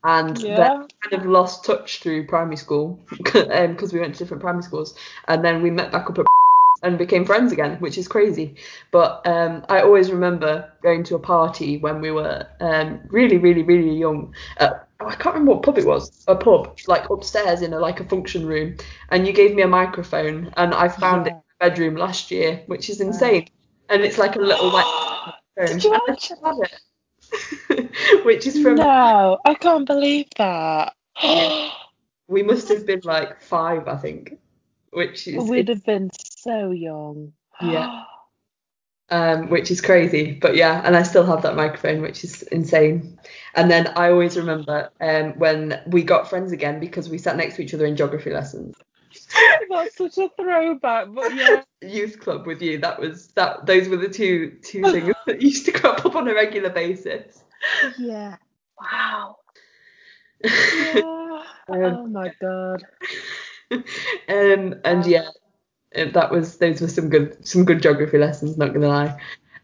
[0.07, 0.55] and Yeah.
[0.55, 4.97] then kind of lost touch through primary school because we went to different primary schools,
[5.27, 6.25] and then we met back up at
[6.83, 8.55] and became friends again, which is crazy.
[8.91, 13.63] But um, I always remember going to a party when we were um, really, really,
[13.63, 14.33] really young.
[14.59, 16.23] Uh, I can't remember what pub it was.
[16.27, 18.77] A pub, like upstairs in a like a function room,
[19.09, 22.63] and you gave me a microphone, and I found it in my bedroom last year,
[22.67, 23.47] which is insane.
[23.89, 24.85] And it's like a little like.
[25.67, 26.39] Did you actually?
[26.61, 26.79] it.
[28.23, 30.93] which is from No, I can't believe that.
[32.27, 34.37] we must have been like five, I think.
[34.91, 37.33] Which is We'd have been so young.
[37.61, 38.03] Yeah.
[39.09, 40.33] um, which is crazy.
[40.33, 43.19] But yeah, and I still have that microphone, which is insane.
[43.55, 47.55] And then I always remember um, when we got friends again because we sat next
[47.55, 48.75] to each other in geography lessons.
[49.69, 51.63] That's such a throwback, but yeah.
[51.81, 52.79] Youth club with you.
[52.79, 53.65] That was that.
[53.65, 57.43] Those were the two two things that used to crop up on a regular basis.
[57.97, 58.37] Yeah.
[58.79, 59.37] wow.
[60.43, 61.43] Yeah.
[61.69, 62.85] Um, oh my god.
[63.71, 65.27] um, and yeah,
[65.97, 68.57] uh, that was those were some good some good geography lessons.
[68.57, 69.19] Not gonna lie.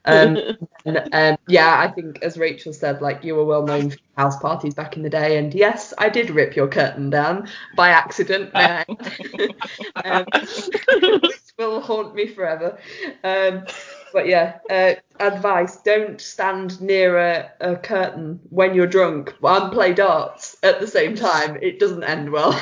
[0.06, 0.38] Um,
[0.86, 4.38] and, um, yeah, I think as Rachel said, like you were well known for house
[4.40, 8.54] parties back in the day, and yes, I did rip your curtain down by accident,
[8.54, 9.56] may I add.
[10.06, 10.26] um,
[11.02, 12.78] which will haunt me forever.
[13.24, 13.66] Um,
[14.14, 19.94] but yeah, uh, advice: don't stand near a, a curtain when you're drunk and play
[19.94, 21.58] darts at the same time.
[21.62, 22.60] It doesn't end well.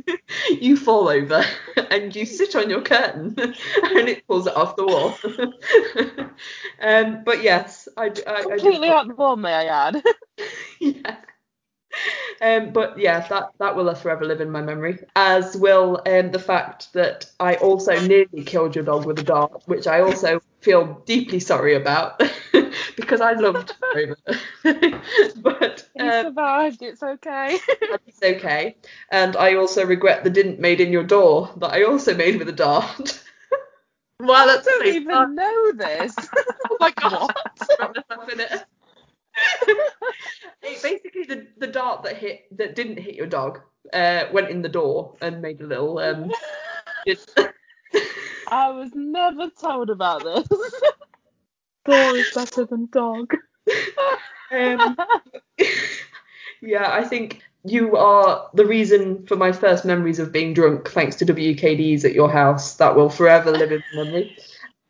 [0.50, 1.44] you fall over
[1.90, 5.16] and you sit on your curtain and it pulls it off the wall.
[6.80, 10.02] um, but yes, I, I, I Completely out the ball, may I add?
[10.80, 11.16] yeah.
[12.40, 16.38] Um, but yeah, that that will forever live in my memory, as will um, the
[16.38, 21.02] fact that I also nearly killed your dog with a dart, which I also feel
[21.06, 22.22] deeply sorry about
[22.96, 24.16] because I loved Rover.
[25.36, 27.58] but He um, survived, it's okay.
[28.06, 28.76] it's okay.
[29.10, 32.48] And I also regret the didn't made in your door that I also made with
[32.48, 33.22] a dart.
[34.18, 36.16] Well, I that's don't even know this.
[36.70, 37.34] Oh my god.
[40.82, 43.60] Basically, the, the dart that hit that didn't hit your dog
[43.92, 46.30] uh, went in the door and made a little um.
[48.48, 50.46] I was never told about this.
[51.84, 53.34] Door is better than dog.
[54.52, 54.96] um,
[56.62, 61.16] yeah, I think you are the reason for my first memories of being drunk, thanks
[61.16, 62.74] to WKDs at your house.
[62.76, 64.36] That will forever live in memory.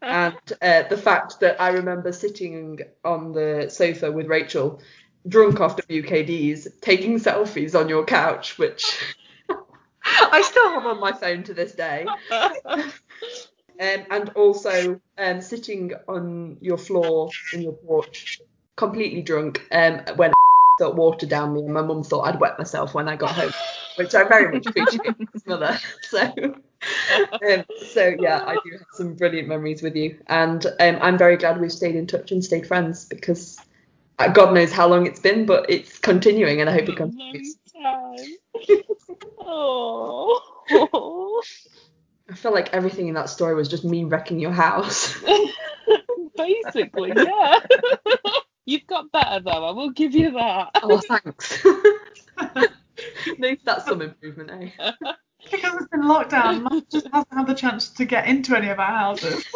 [0.07, 4.81] And uh, the fact that I remember sitting on the sofa with Rachel,
[5.29, 9.15] drunk off WKDs, taking selfies on your couch, which
[10.05, 12.07] I still have on my phone to this day.
[13.79, 18.41] Um, and also um, sitting on your floor in your porch,
[18.77, 20.33] completely drunk, um, when
[20.79, 23.53] got water down me, and my mum thought I'd wet myself when I got home,
[23.97, 25.79] which I very much appreciate mother.
[26.03, 26.33] So,
[27.33, 31.37] um, so yeah, I do have some brilliant memories with you, and um, I'm very
[31.37, 33.59] glad we've stayed in touch and stayed friends because
[34.19, 37.57] uh, God knows how long it's been, but it's continuing, and I hope it continues.
[39.41, 40.43] oh.
[42.29, 45.17] I feel like everything in that story was just me wrecking your house.
[46.37, 47.61] Basically, yeah.
[48.67, 50.71] You've got better though, I will give you that.
[50.83, 51.65] oh, thanks.
[53.39, 54.71] Maybe that's some improvement, eh?
[55.51, 55.76] Because it's been
[56.07, 59.45] lockdown, Mum just hasn't had the chance to get into any of our houses.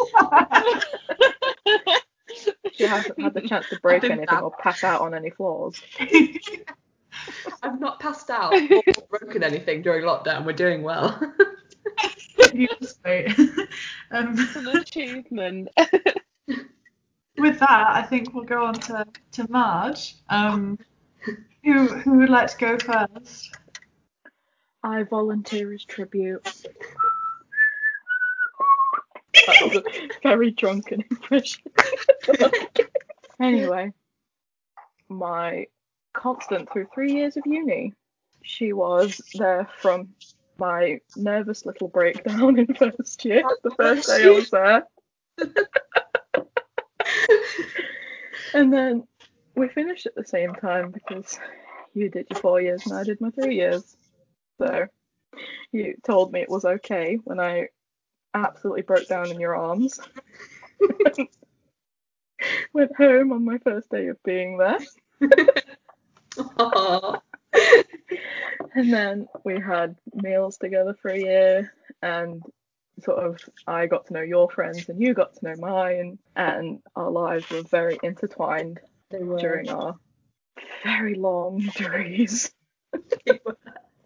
[2.73, 4.41] She hasn't had the chance to break anything bad.
[4.41, 5.79] or pass out on any floors.
[7.61, 10.45] I've not passed out or broken anything during lockdown.
[10.45, 11.19] We're doing well.
[12.53, 13.37] You just wait.
[14.11, 15.69] um, It's an achievement.
[17.37, 20.15] with that, I think we'll go on to, to Marge.
[20.29, 20.79] Um,
[21.63, 23.55] who who would like to go first?
[24.83, 26.43] I volunteer as tribute.
[29.47, 29.83] That was a
[30.23, 31.63] very drunken impression.
[33.39, 33.93] anyway,
[35.09, 35.67] my
[36.13, 37.93] constant through three years of uni
[38.43, 40.09] she was there from
[40.57, 44.85] my nervous little breakdown in first year, the first day I was there.
[48.53, 49.07] and then
[49.55, 51.39] we finished at the same time because
[51.93, 53.97] you did your four years and I did my three years.
[54.61, 54.85] So
[55.71, 57.69] you told me it was okay when I
[58.33, 59.99] absolutely broke down in your arms.
[62.73, 64.79] Went home on my first day of being there.
[68.73, 72.41] And then we had meals together for a year and
[73.03, 76.81] sort of I got to know your friends and you got to know mine and
[76.95, 78.79] our lives were very intertwined
[79.11, 79.37] were.
[79.37, 79.97] during our
[80.83, 81.59] very long
[83.25, 83.39] Dear.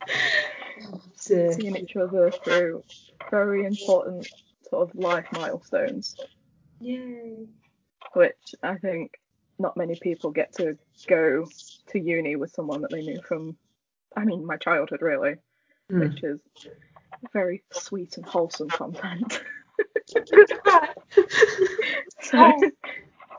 [1.15, 2.83] seeing each other through
[3.31, 4.27] very important
[4.69, 6.15] sort of life milestones,
[6.79, 7.47] Yay.
[8.13, 9.19] which I think
[9.57, 10.77] not many people get to
[11.07, 11.47] go
[11.87, 13.55] to uni with someone that they knew from,
[14.15, 15.35] I mean, my childhood really,
[15.91, 15.99] Mm.
[15.99, 16.39] which is
[17.31, 19.41] very sweet and wholesome content.
[22.21, 22.59] So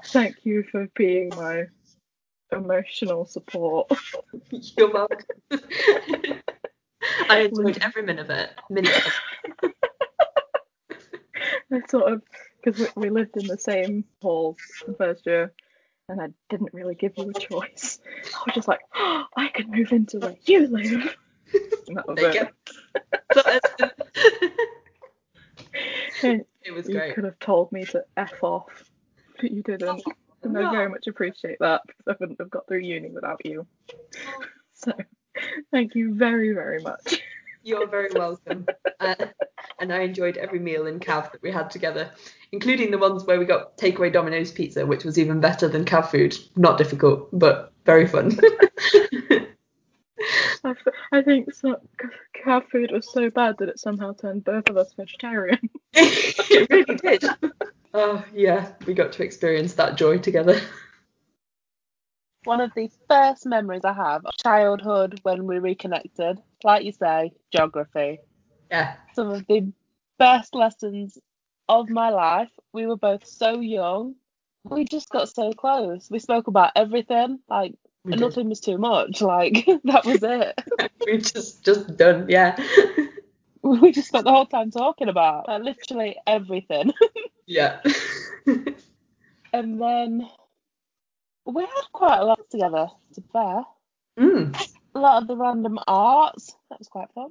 [0.07, 1.67] thank you for being my
[2.53, 3.91] emotional support.
[4.51, 5.41] You're welcome.
[7.29, 8.51] I enjoyed every minute of it.
[8.71, 8.95] Minute
[9.62, 9.73] of
[11.73, 12.23] I sort of
[12.62, 14.57] because we, we lived in the same halls
[14.87, 15.53] the first year,
[16.09, 18.01] and I didn't really give you a choice.
[18.35, 21.17] I was just like, oh, I could move into where you live.
[21.89, 22.35] And that was There it.
[22.35, 22.49] go.
[23.35, 23.62] But,
[26.23, 27.09] And it was you great.
[27.09, 28.91] You could have told me to f off,
[29.41, 30.03] but you didn't.
[30.07, 30.12] Oh,
[30.43, 33.67] and I very much appreciate that because I wouldn't have got through uni without you.
[33.93, 34.45] Oh.
[34.75, 34.93] So
[35.70, 37.20] thank you very, very much.
[37.62, 38.66] You're very welcome.
[39.01, 39.14] Uh,
[39.80, 42.11] and I enjoyed every meal in Cav that we had together,
[42.53, 46.11] including the ones where we got takeaway Domino's pizza, which was even better than Cav
[46.11, 46.37] food.
[46.55, 48.39] Not difficult, but very fun.
[51.12, 51.80] I think so,
[52.70, 55.70] food was so bad that it somehow turned both of us vegetarian.
[55.93, 57.24] it really did.
[57.95, 60.61] Oh yeah, we got to experience that joy together.
[62.47, 67.32] One of the first memories I have of childhood when we reconnected, like you say,
[67.53, 68.20] geography.
[68.70, 68.94] Yeah.
[69.14, 69.72] Some of the
[70.16, 71.18] best lessons
[71.68, 72.51] of my life.
[72.72, 74.14] We were both so young.
[74.62, 76.09] We just got so close.
[76.09, 77.40] We spoke about everything.
[77.49, 77.74] Like
[78.05, 79.20] nothing was too much.
[79.20, 80.55] Like that was it.
[81.07, 82.26] we just just done.
[82.28, 82.57] Yeah.
[83.62, 86.92] we just spent the whole time talking about like, literally everything.
[87.47, 87.80] yeah.
[89.53, 90.28] And then
[91.47, 93.62] we had quite a lot together, to be fair.
[94.18, 96.57] mm, A lot of the random arts.
[96.70, 97.30] That was quite fun.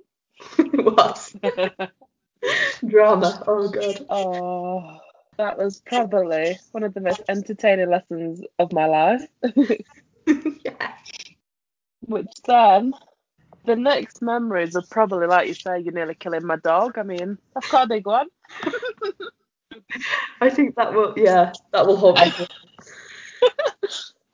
[0.85, 1.35] was
[2.87, 3.43] drama.
[3.47, 4.05] Oh god.
[4.09, 4.97] oh,
[5.37, 9.21] that was probably one of the most entertaining lessons of my life.
[10.63, 10.93] yeah.
[12.01, 12.93] Which then,
[13.65, 16.97] the next memories are probably like you say, you're nearly killing my dog.
[16.97, 18.27] I mean, that's quite a big one.
[20.41, 21.13] I think that will.
[21.17, 22.17] Yeah, that will hold.
[22.19, 22.47] me.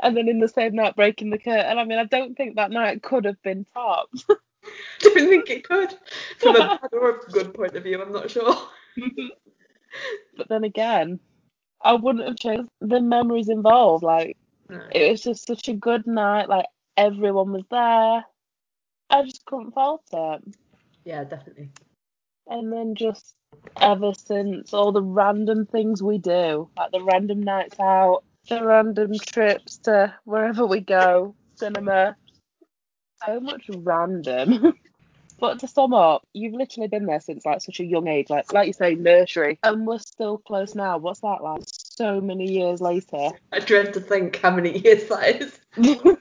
[0.01, 1.77] And then in the same night, breaking the curtain.
[1.77, 4.25] I mean, I don't think that night could have been topped.
[4.99, 5.93] don't think it could.
[6.39, 8.55] From a bad or a good point of view, I'm not sure.
[10.37, 11.19] But then again,
[11.81, 14.03] I wouldn't have changed the memories involved.
[14.03, 14.37] Like,
[14.69, 14.81] No.
[14.91, 16.47] it was just such a good night.
[16.47, 18.23] Like, everyone was there.
[19.09, 20.55] I just couldn't fault it.
[21.03, 21.69] Yeah, definitely.
[22.47, 23.35] And then just
[23.81, 29.13] ever since, all the random things we do, like the random nights out, the random
[29.19, 32.15] trips to wherever we go, cinema,
[33.25, 34.73] so much random.
[35.39, 38.51] but to sum up, you've literally been there since like such a young age, like
[38.53, 40.97] like you say, nursery, and we're still close now.
[40.97, 41.63] What's that like?
[41.67, 43.29] So many years later.
[43.51, 45.59] I dread to think how many years that is.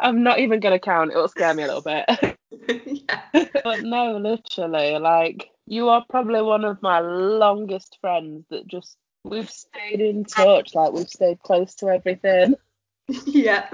[0.00, 1.10] I'm not even gonna count.
[1.10, 2.36] It'll scare me a little bit.
[3.08, 3.22] yeah.
[3.64, 8.96] but no, literally, like you are probably one of my longest friends that just
[9.28, 12.54] we've stayed in touch, like we've stayed close to everything.
[13.24, 13.68] Yeah.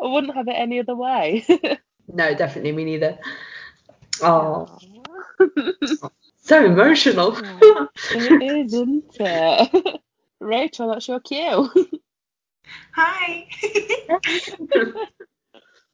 [0.00, 1.44] I wouldn't have it any other way.
[2.12, 3.18] No, definitely me neither.
[4.20, 4.78] Oh,
[6.38, 7.36] so emotional.
[8.10, 10.00] it is, isn't it?
[10.40, 11.70] Rachel, that's your cue.
[12.94, 13.46] Hi.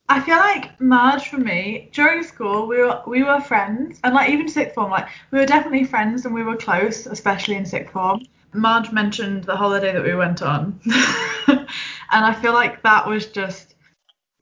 [0.08, 4.30] I feel like Marge for me during school we were we were friends and like
[4.30, 7.92] even sixth form like we were definitely friends and we were close especially in sixth
[7.92, 8.20] form.
[8.56, 10.80] Marge mentioned the holiday that we went on
[11.48, 11.66] and
[12.10, 13.74] I feel like that was just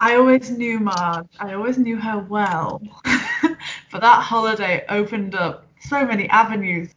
[0.00, 6.04] I always knew Marge I always knew her well but that holiday opened up so
[6.06, 6.92] many avenues.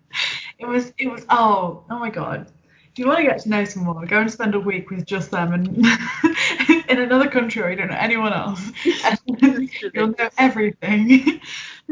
[0.59, 2.47] It was it was oh oh my god
[2.93, 5.31] If you want to get to know someone, go and spend a week with just
[5.31, 5.77] them and
[6.89, 8.71] in another country where you don't know anyone else.
[9.05, 11.41] And you'll know everything.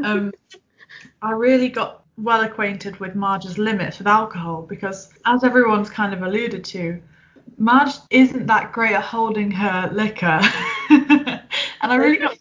[0.03, 0.33] Um,
[1.21, 6.21] I really got well acquainted with Marge's limits with alcohol because, as everyone's kind of
[6.21, 7.01] alluded to,
[7.57, 10.39] Marge isn't that great at holding her liquor,
[10.89, 11.41] and
[11.81, 12.37] I really got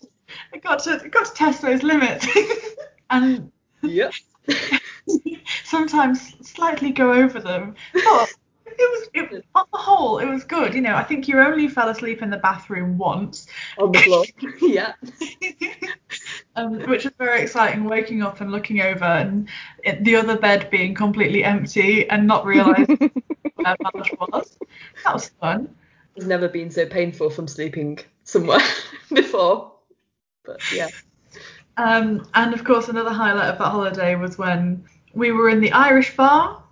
[0.53, 2.27] I got to got to test those limits,
[3.11, 3.51] and
[3.83, 4.13] Yep.
[5.65, 7.75] sometimes slightly go over them.
[7.93, 8.31] But
[8.67, 10.75] it was it, on the whole it was good.
[10.75, 13.47] You know, I think you only fell asleep in the bathroom once,
[13.79, 14.25] On the floor.
[14.63, 14.95] yeah.
[16.57, 17.85] Um, which was very exciting.
[17.85, 19.49] Waking up and looking over and
[19.83, 22.97] it, the other bed being completely empty and not realising
[23.57, 24.57] where Marge was.
[25.05, 25.75] That was fun.
[26.17, 28.61] It's never been so painful from sleeping somewhere
[29.13, 29.73] before.
[30.45, 30.89] But yeah.
[31.77, 35.73] Um, and of course, another highlight of that holiday was when we were in the
[35.73, 36.63] Irish bar,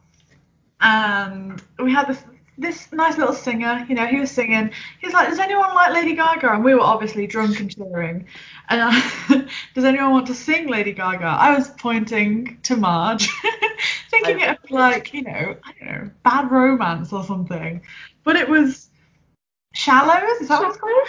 [0.81, 2.23] and we had this
[2.59, 3.85] this nice little singer.
[3.89, 4.71] You know, he was singing.
[5.01, 8.27] He was like, "Does anyone like Lady Gaga?" And we were obviously drunk and cheering.
[8.69, 8.99] And I,
[9.31, 9.43] uh,
[9.75, 11.25] does anyone want to sing Lady Gaga?
[11.25, 13.29] I was pointing to Marge,
[14.11, 17.83] thinking it be like, you know, I don't know, Bad Romance or something.
[18.25, 18.91] But it was
[19.75, 20.41] Shallows.
[20.41, 21.09] Is that what it's called?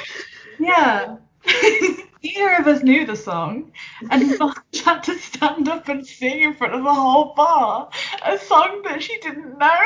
[0.60, 1.18] Yeah.
[2.24, 3.74] Neither of us knew the song,
[4.10, 7.90] and Marge had to stand up and sing in front of the whole bar
[8.24, 9.82] a song that she didn't know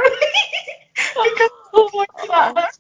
[1.14, 2.78] because of like that.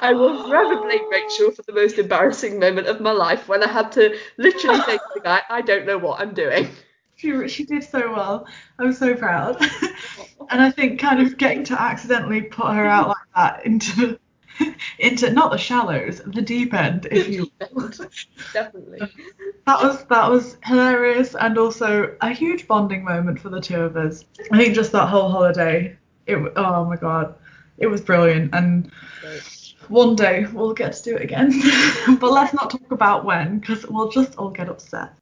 [0.00, 3.68] I will forever blame Rachel for the most embarrassing moment of my life when I
[3.68, 6.68] had to literally say to the guy, I don't know what I'm doing.
[7.16, 8.46] She she did so well.
[8.78, 9.60] I was so proud,
[10.50, 14.18] and I think kind of getting to accidentally put her out like that into
[14.98, 17.90] into not the shallows, the deep end, if you will.
[18.52, 19.00] Definitely.
[19.66, 23.96] that was that was hilarious and also a huge bonding moment for the two of
[23.96, 24.24] us.
[24.50, 25.96] I think just that whole holiday,
[26.32, 27.34] it oh my god,
[27.78, 28.90] it was brilliant and
[29.88, 31.50] one day we'll get to do it again.
[32.20, 35.12] but let's not talk about when because we'll just all get upset.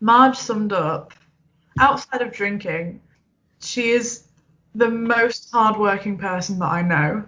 [0.00, 1.14] Marge summed up
[1.78, 3.00] outside of drinking,
[3.60, 4.24] she is
[4.74, 7.24] the most hardworking person that I know.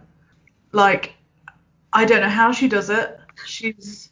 [0.73, 1.15] Like,
[1.93, 3.19] I don't know how she does it.
[3.47, 4.11] She's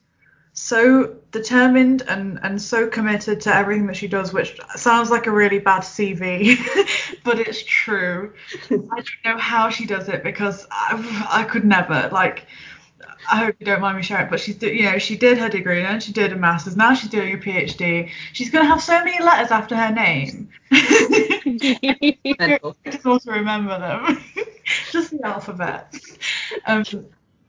[0.73, 5.31] so determined and, and so committed to everything that she does, which sounds like a
[5.31, 6.57] really bad CV,
[7.25, 8.33] but it's true.
[8.71, 12.09] I don't know how she does it because I, I could never.
[12.11, 12.47] Like,
[13.31, 15.83] I hope you don't mind me sharing, but she's you know she did her degree
[15.83, 16.75] and she did a master's.
[16.75, 18.09] Now she's doing a PhD.
[18.33, 20.49] She's gonna have so many letters after her name.
[22.91, 24.25] Just also remember them.
[24.91, 25.95] just the alphabet.
[26.67, 26.83] Um,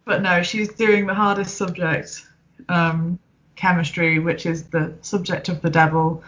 [0.03, 2.25] but no, she's doing the hardest subject,
[2.69, 3.19] um,
[3.55, 6.23] chemistry, which is the subject of the devil.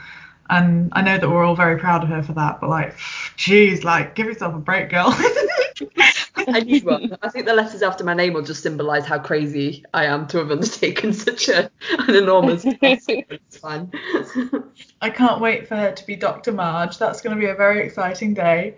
[0.50, 2.96] And I know that we're all very proud of her for that, but like,
[3.36, 5.08] geez, like, give yourself a break, girl.
[6.48, 7.18] I need one.
[7.24, 10.38] I think the letters after my name will just symbolise how crazy I am to
[10.38, 13.10] have undertaken such a, an enormous task.
[13.10, 13.92] It's fine.
[15.02, 16.52] I can't wait for her to be Dr.
[16.52, 17.00] Marge.
[17.00, 18.78] That's going to be a very exciting day.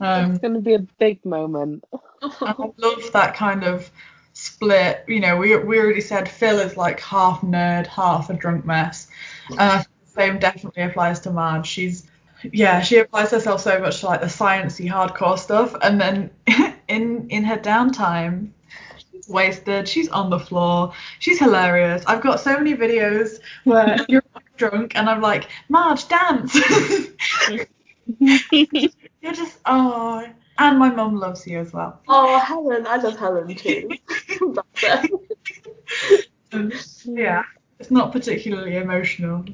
[0.00, 1.84] Um, It's going to be a big moment.
[2.22, 3.90] I love that kind of
[4.38, 5.04] split.
[5.08, 9.08] You know, we we already said Phil is like half nerd, half a drunk mess.
[9.50, 11.66] And I think the same definitely applies to Marge.
[11.66, 12.08] She's
[12.44, 16.30] yeah, she applies herself so much to like the sciencey hardcore stuff, and then
[16.88, 18.50] in in her downtime,
[19.10, 19.88] she's wasted.
[19.88, 20.92] She's on the floor.
[21.18, 22.04] She's hilarious.
[22.06, 24.22] I've got so many videos where you're
[24.56, 26.54] drunk, and I'm like, Marge, dance.
[28.20, 30.24] you're just oh,
[30.58, 32.00] and my mum loves you as well.
[32.08, 33.90] Oh, Helen, I love Helen too.
[36.50, 36.72] Um,
[37.04, 37.42] yeah,
[37.78, 39.44] it's not particularly emotional.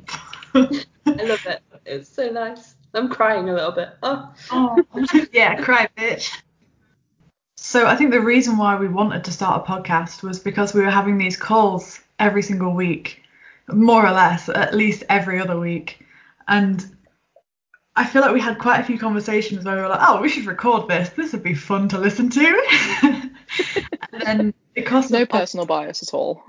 [0.55, 0.63] I
[1.07, 1.61] love it.
[1.85, 2.77] It's so nice.
[2.95, 3.91] I'm crying a little bit.
[4.03, 4.33] Oh.
[4.53, 4.85] oh,
[5.33, 6.31] yeah, cry, bitch.
[7.57, 10.83] So I think the reason why we wanted to start a podcast was because we
[10.83, 13.23] were having these calls every single week,
[13.69, 16.07] more or less, at least every other week,
[16.47, 16.95] and
[17.97, 20.29] I feel like we had quite a few conversations where we were like, oh, we
[20.29, 21.11] should record this.
[21.11, 22.91] This would be fun to listen to.
[24.13, 26.45] and then because No personal bias at all.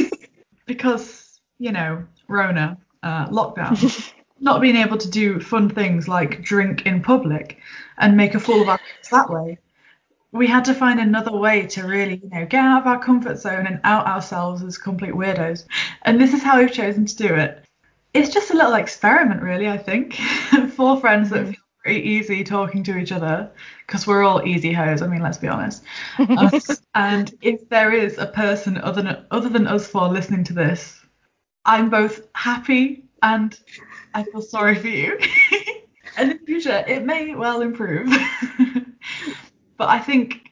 [0.66, 6.86] because you know Rona uh, lockdown, not being able to do fun things like drink
[6.86, 7.58] in public
[7.98, 9.58] and make a fool of ourselves that way,
[10.32, 13.38] we had to find another way to really you know get out of our comfort
[13.38, 15.66] zone and out ourselves as complete weirdos.
[16.02, 17.64] And this is how we've chosen to do it.
[18.14, 19.68] It's just a little experiment, really.
[19.68, 20.14] I think
[20.74, 23.50] four friends that feel pretty easy talking to each other
[23.86, 25.02] because we're all easy hoes.
[25.02, 25.82] I mean, let's be honest.
[26.18, 26.60] Um,
[26.94, 31.00] and if there is a person other than other than us four listening to this,
[31.64, 33.58] I'm both happy and
[34.14, 35.18] I feel sorry for you.
[36.16, 38.08] and in the future, it may well improve.
[39.78, 40.50] But I think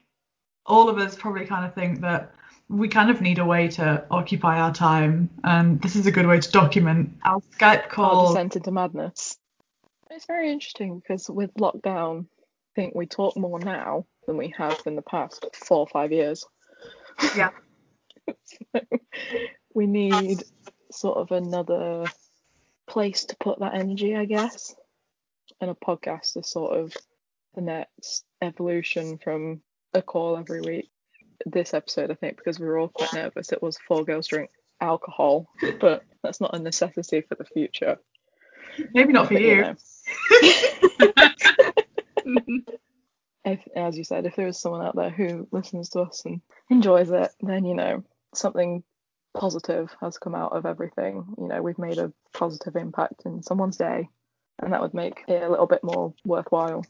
[0.66, 2.34] all of us probably kind of think that
[2.68, 6.26] we kind of need a way to occupy our time, and this is a good
[6.26, 8.28] way to document our Skype Our call.
[8.28, 9.36] descent into madness.
[10.10, 14.80] It's very interesting because with lockdown, I think we talk more now than we have
[14.86, 16.44] in the past four or five years.
[17.36, 17.50] Yeah.
[18.44, 18.80] So
[19.74, 20.42] we need
[20.90, 22.06] sort of another
[22.88, 24.74] place to put that energy, I guess.
[25.60, 26.96] And a podcast is sort of
[27.54, 29.62] the next evolution from
[29.94, 30.90] a call every week.
[31.46, 34.50] This episode, I think, because we were all quite nervous, it was four girls drink
[34.80, 35.48] alcohol,
[35.80, 37.96] but that's not a necessity for the future.
[38.92, 39.62] Maybe not for But, you.
[39.62, 39.76] know.
[43.44, 46.40] if, as you said, if there is someone out there who listens to us and
[46.70, 48.04] enjoys it, then you know
[48.34, 48.82] something
[49.34, 51.24] positive has come out of everything.
[51.38, 54.08] You know, we've made a positive impact in someone's day,
[54.60, 56.84] and that would make it a little bit more worthwhile.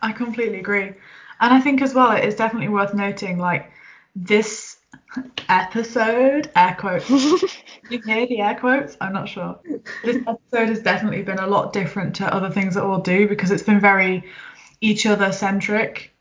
[0.00, 0.92] I completely agree.
[1.40, 3.70] And I think as well, it is definitely worth noting like
[4.14, 4.76] this
[5.48, 7.08] episode, air quotes.
[7.90, 8.96] you hear the air quotes?
[9.00, 9.58] I'm not sure.
[10.04, 13.50] This episode has definitely been a lot different to other things that we'll do because
[13.50, 14.24] it's been very
[14.80, 16.14] each other centric.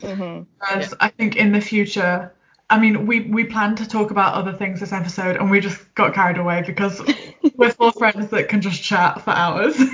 [0.00, 2.34] hmm Whereas I think in the future,
[2.70, 5.94] I mean, we we planned to talk about other things this episode and we just
[5.94, 7.00] got carried away because
[7.56, 9.78] we're four friends that can just chat for hours.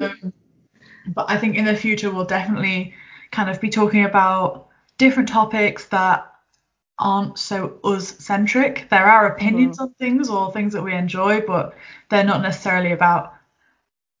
[0.00, 0.32] Um,
[1.14, 2.94] but I think in the future we'll definitely
[3.30, 6.30] kind of be talking about different topics that
[6.98, 8.88] aren't so us centric.
[8.90, 9.84] There are opinions mm-hmm.
[9.84, 11.74] on things or things that we enjoy, but
[12.10, 13.34] they're not necessarily about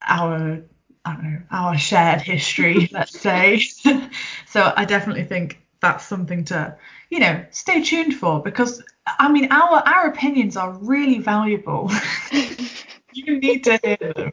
[0.02, 0.62] our
[1.04, 3.60] I don't know, our shared history, let's say.
[4.46, 6.76] so I definitely think that's something to,
[7.08, 11.90] you know, stay tuned for because I mean our our opinions are really valuable.
[13.12, 14.32] you need to hear them.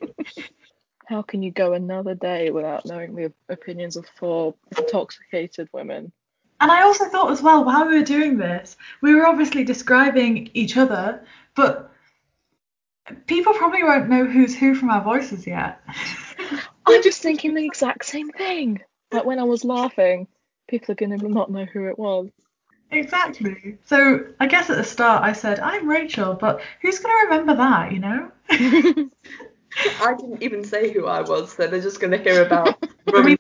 [1.08, 6.12] How can you go another day without knowing the opinions of four intoxicated women?
[6.62, 10.50] And I also thought as well, while we were doing this, we were obviously describing
[10.54, 11.26] each other,
[11.56, 11.92] but
[13.28, 15.82] people probably won't know who's who from our voices yet.
[16.86, 18.82] I'm just thinking the exact same thing.
[19.12, 20.28] Like when I was laughing,
[20.68, 22.30] people are gonna not know who it was.
[22.92, 23.78] exactly.
[23.86, 27.56] So I guess at the start I said, I'm Rachel, but who's going to remember
[27.56, 28.32] that, you know?
[30.02, 32.82] I didn't even say who I was, so they're just going to hear about
[33.12, 33.38] rum and,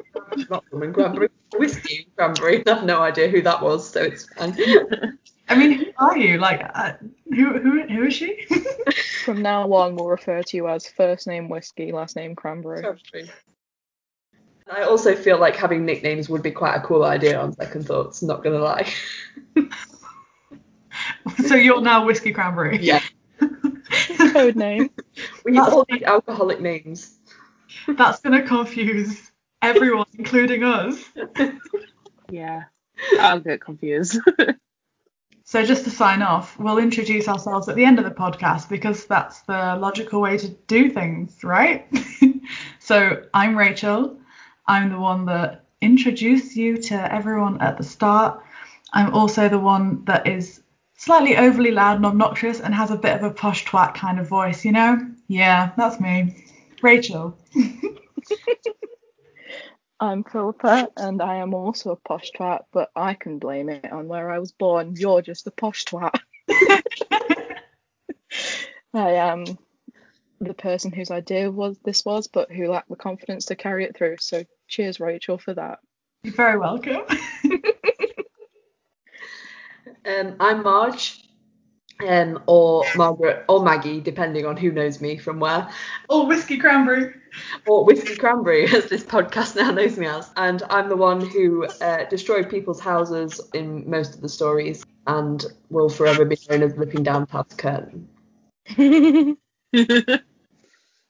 [0.50, 2.64] not rum and cranberry, whiskey and cranberry.
[2.68, 4.56] I have no idea who that was, so it's fine.
[5.48, 6.40] I mean, who are you?
[6.40, 6.94] Like, uh,
[7.30, 8.46] who, who, who is she?
[9.24, 12.82] From now on, we'll refer to you as first name whiskey, last name cranberry.
[12.82, 13.32] Cranberry.
[14.68, 18.24] I also feel like having nicknames would be quite a cool idea on second thoughts,
[18.24, 18.92] not going to lie.
[21.46, 22.80] so you're now Whiskey Cranberry.
[22.82, 23.02] Yeah.
[24.34, 24.90] Code name.
[25.44, 27.20] We all need alcoholic names.
[27.88, 29.32] That's going to confuse
[29.66, 31.04] everyone, including us.
[32.30, 32.64] Yeah.
[33.20, 34.20] I'll get confused.
[35.48, 39.06] So just to sign off, we'll introduce ourselves at the end of the podcast because
[39.06, 41.88] that's the logical way to do things, right?
[42.80, 44.18] so I'm Rachel.
[44.66, 48.44] I'm the one that introduced you to everyone at the start.
[48.92, 50.64] I'm also the one that is
[50.98, 54.28] slightly overly loud and obnoxious and has a bit of a posh twat kind of
[54.28, 55.00] voice, you know?
[55.28, 56.44] Yeah, that's me.
[56.82, 57.38] Rachel.
[60.00, 64.08] I'm Philippa, and I am also a posh twat, but I can blame it on
[64.08, 64.96] where I was born.
[64.98, 66.20] You're just a posh twat.
[68.94, 69.46] I am
[70.42, 73.96] the person whose idea was this was, but who lacked the confidence to carry it
[73.96, 74.18] through.
[74.20, 75.80] So cheers, Rachel, for that.
[76.24, 77.04] You're very welcome.
[80.06, 81.25] Um, I'm Marge,
[82.08, 85.70] um, or Margaret, or Maggie, depending on who knows me from where,
[86.10, 87.14] Or Whiskey Cranberry.
[87.68, 90.32] or Whiskey Cranberry, as this podcast now knows me as.
[90.36, 95.46] And I'm the one who uh, destroyed people's houses in most of the stories, and
[95.70, 98.08] will forever be known as Lipping Down Past Curtain.
[98.78, 99.38] and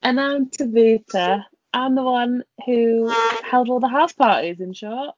[0.04, 1.46] I'm Tabitha.
[1.74, 3.12] I'm the one who
[3.44, 5.16] held all the house parties, in short.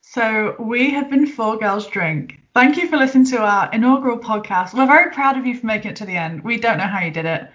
[0.00, 2.39] So we have been Four Girls Drink.
[2.52, 4.74] Thank you for listening to our inaugural podcast.
[4.74, 6.42] We're very proud of you for making it to the end.
[6.42, 7.48] We don't know how you did it.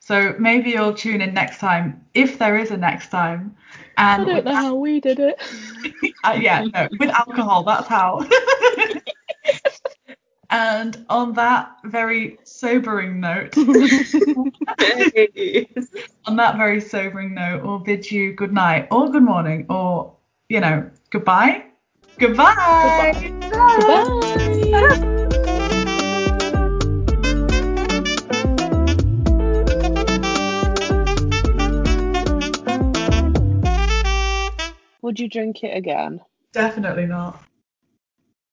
[0.00, 3.54] So maybe you'll tune in next time, if there is a next time.
[3.96, 5.40] And I don't know how we did it.
[6.24, 8.26] uh, yeah, no, with alcohol, that's how.
[10.50, 14.52] and on that very sobering note, on
[16.36, 20.16] that very sobering note, we'll bid you good night or good morning or,
[20.48, 21.69] you know, goodbye.
[22.20, 23.32] Goodbye.
[23.48, 24.10] Goodbye.
[35.00, 36.20] Would you drink it again?
[36.52, 37.42] Definitely not.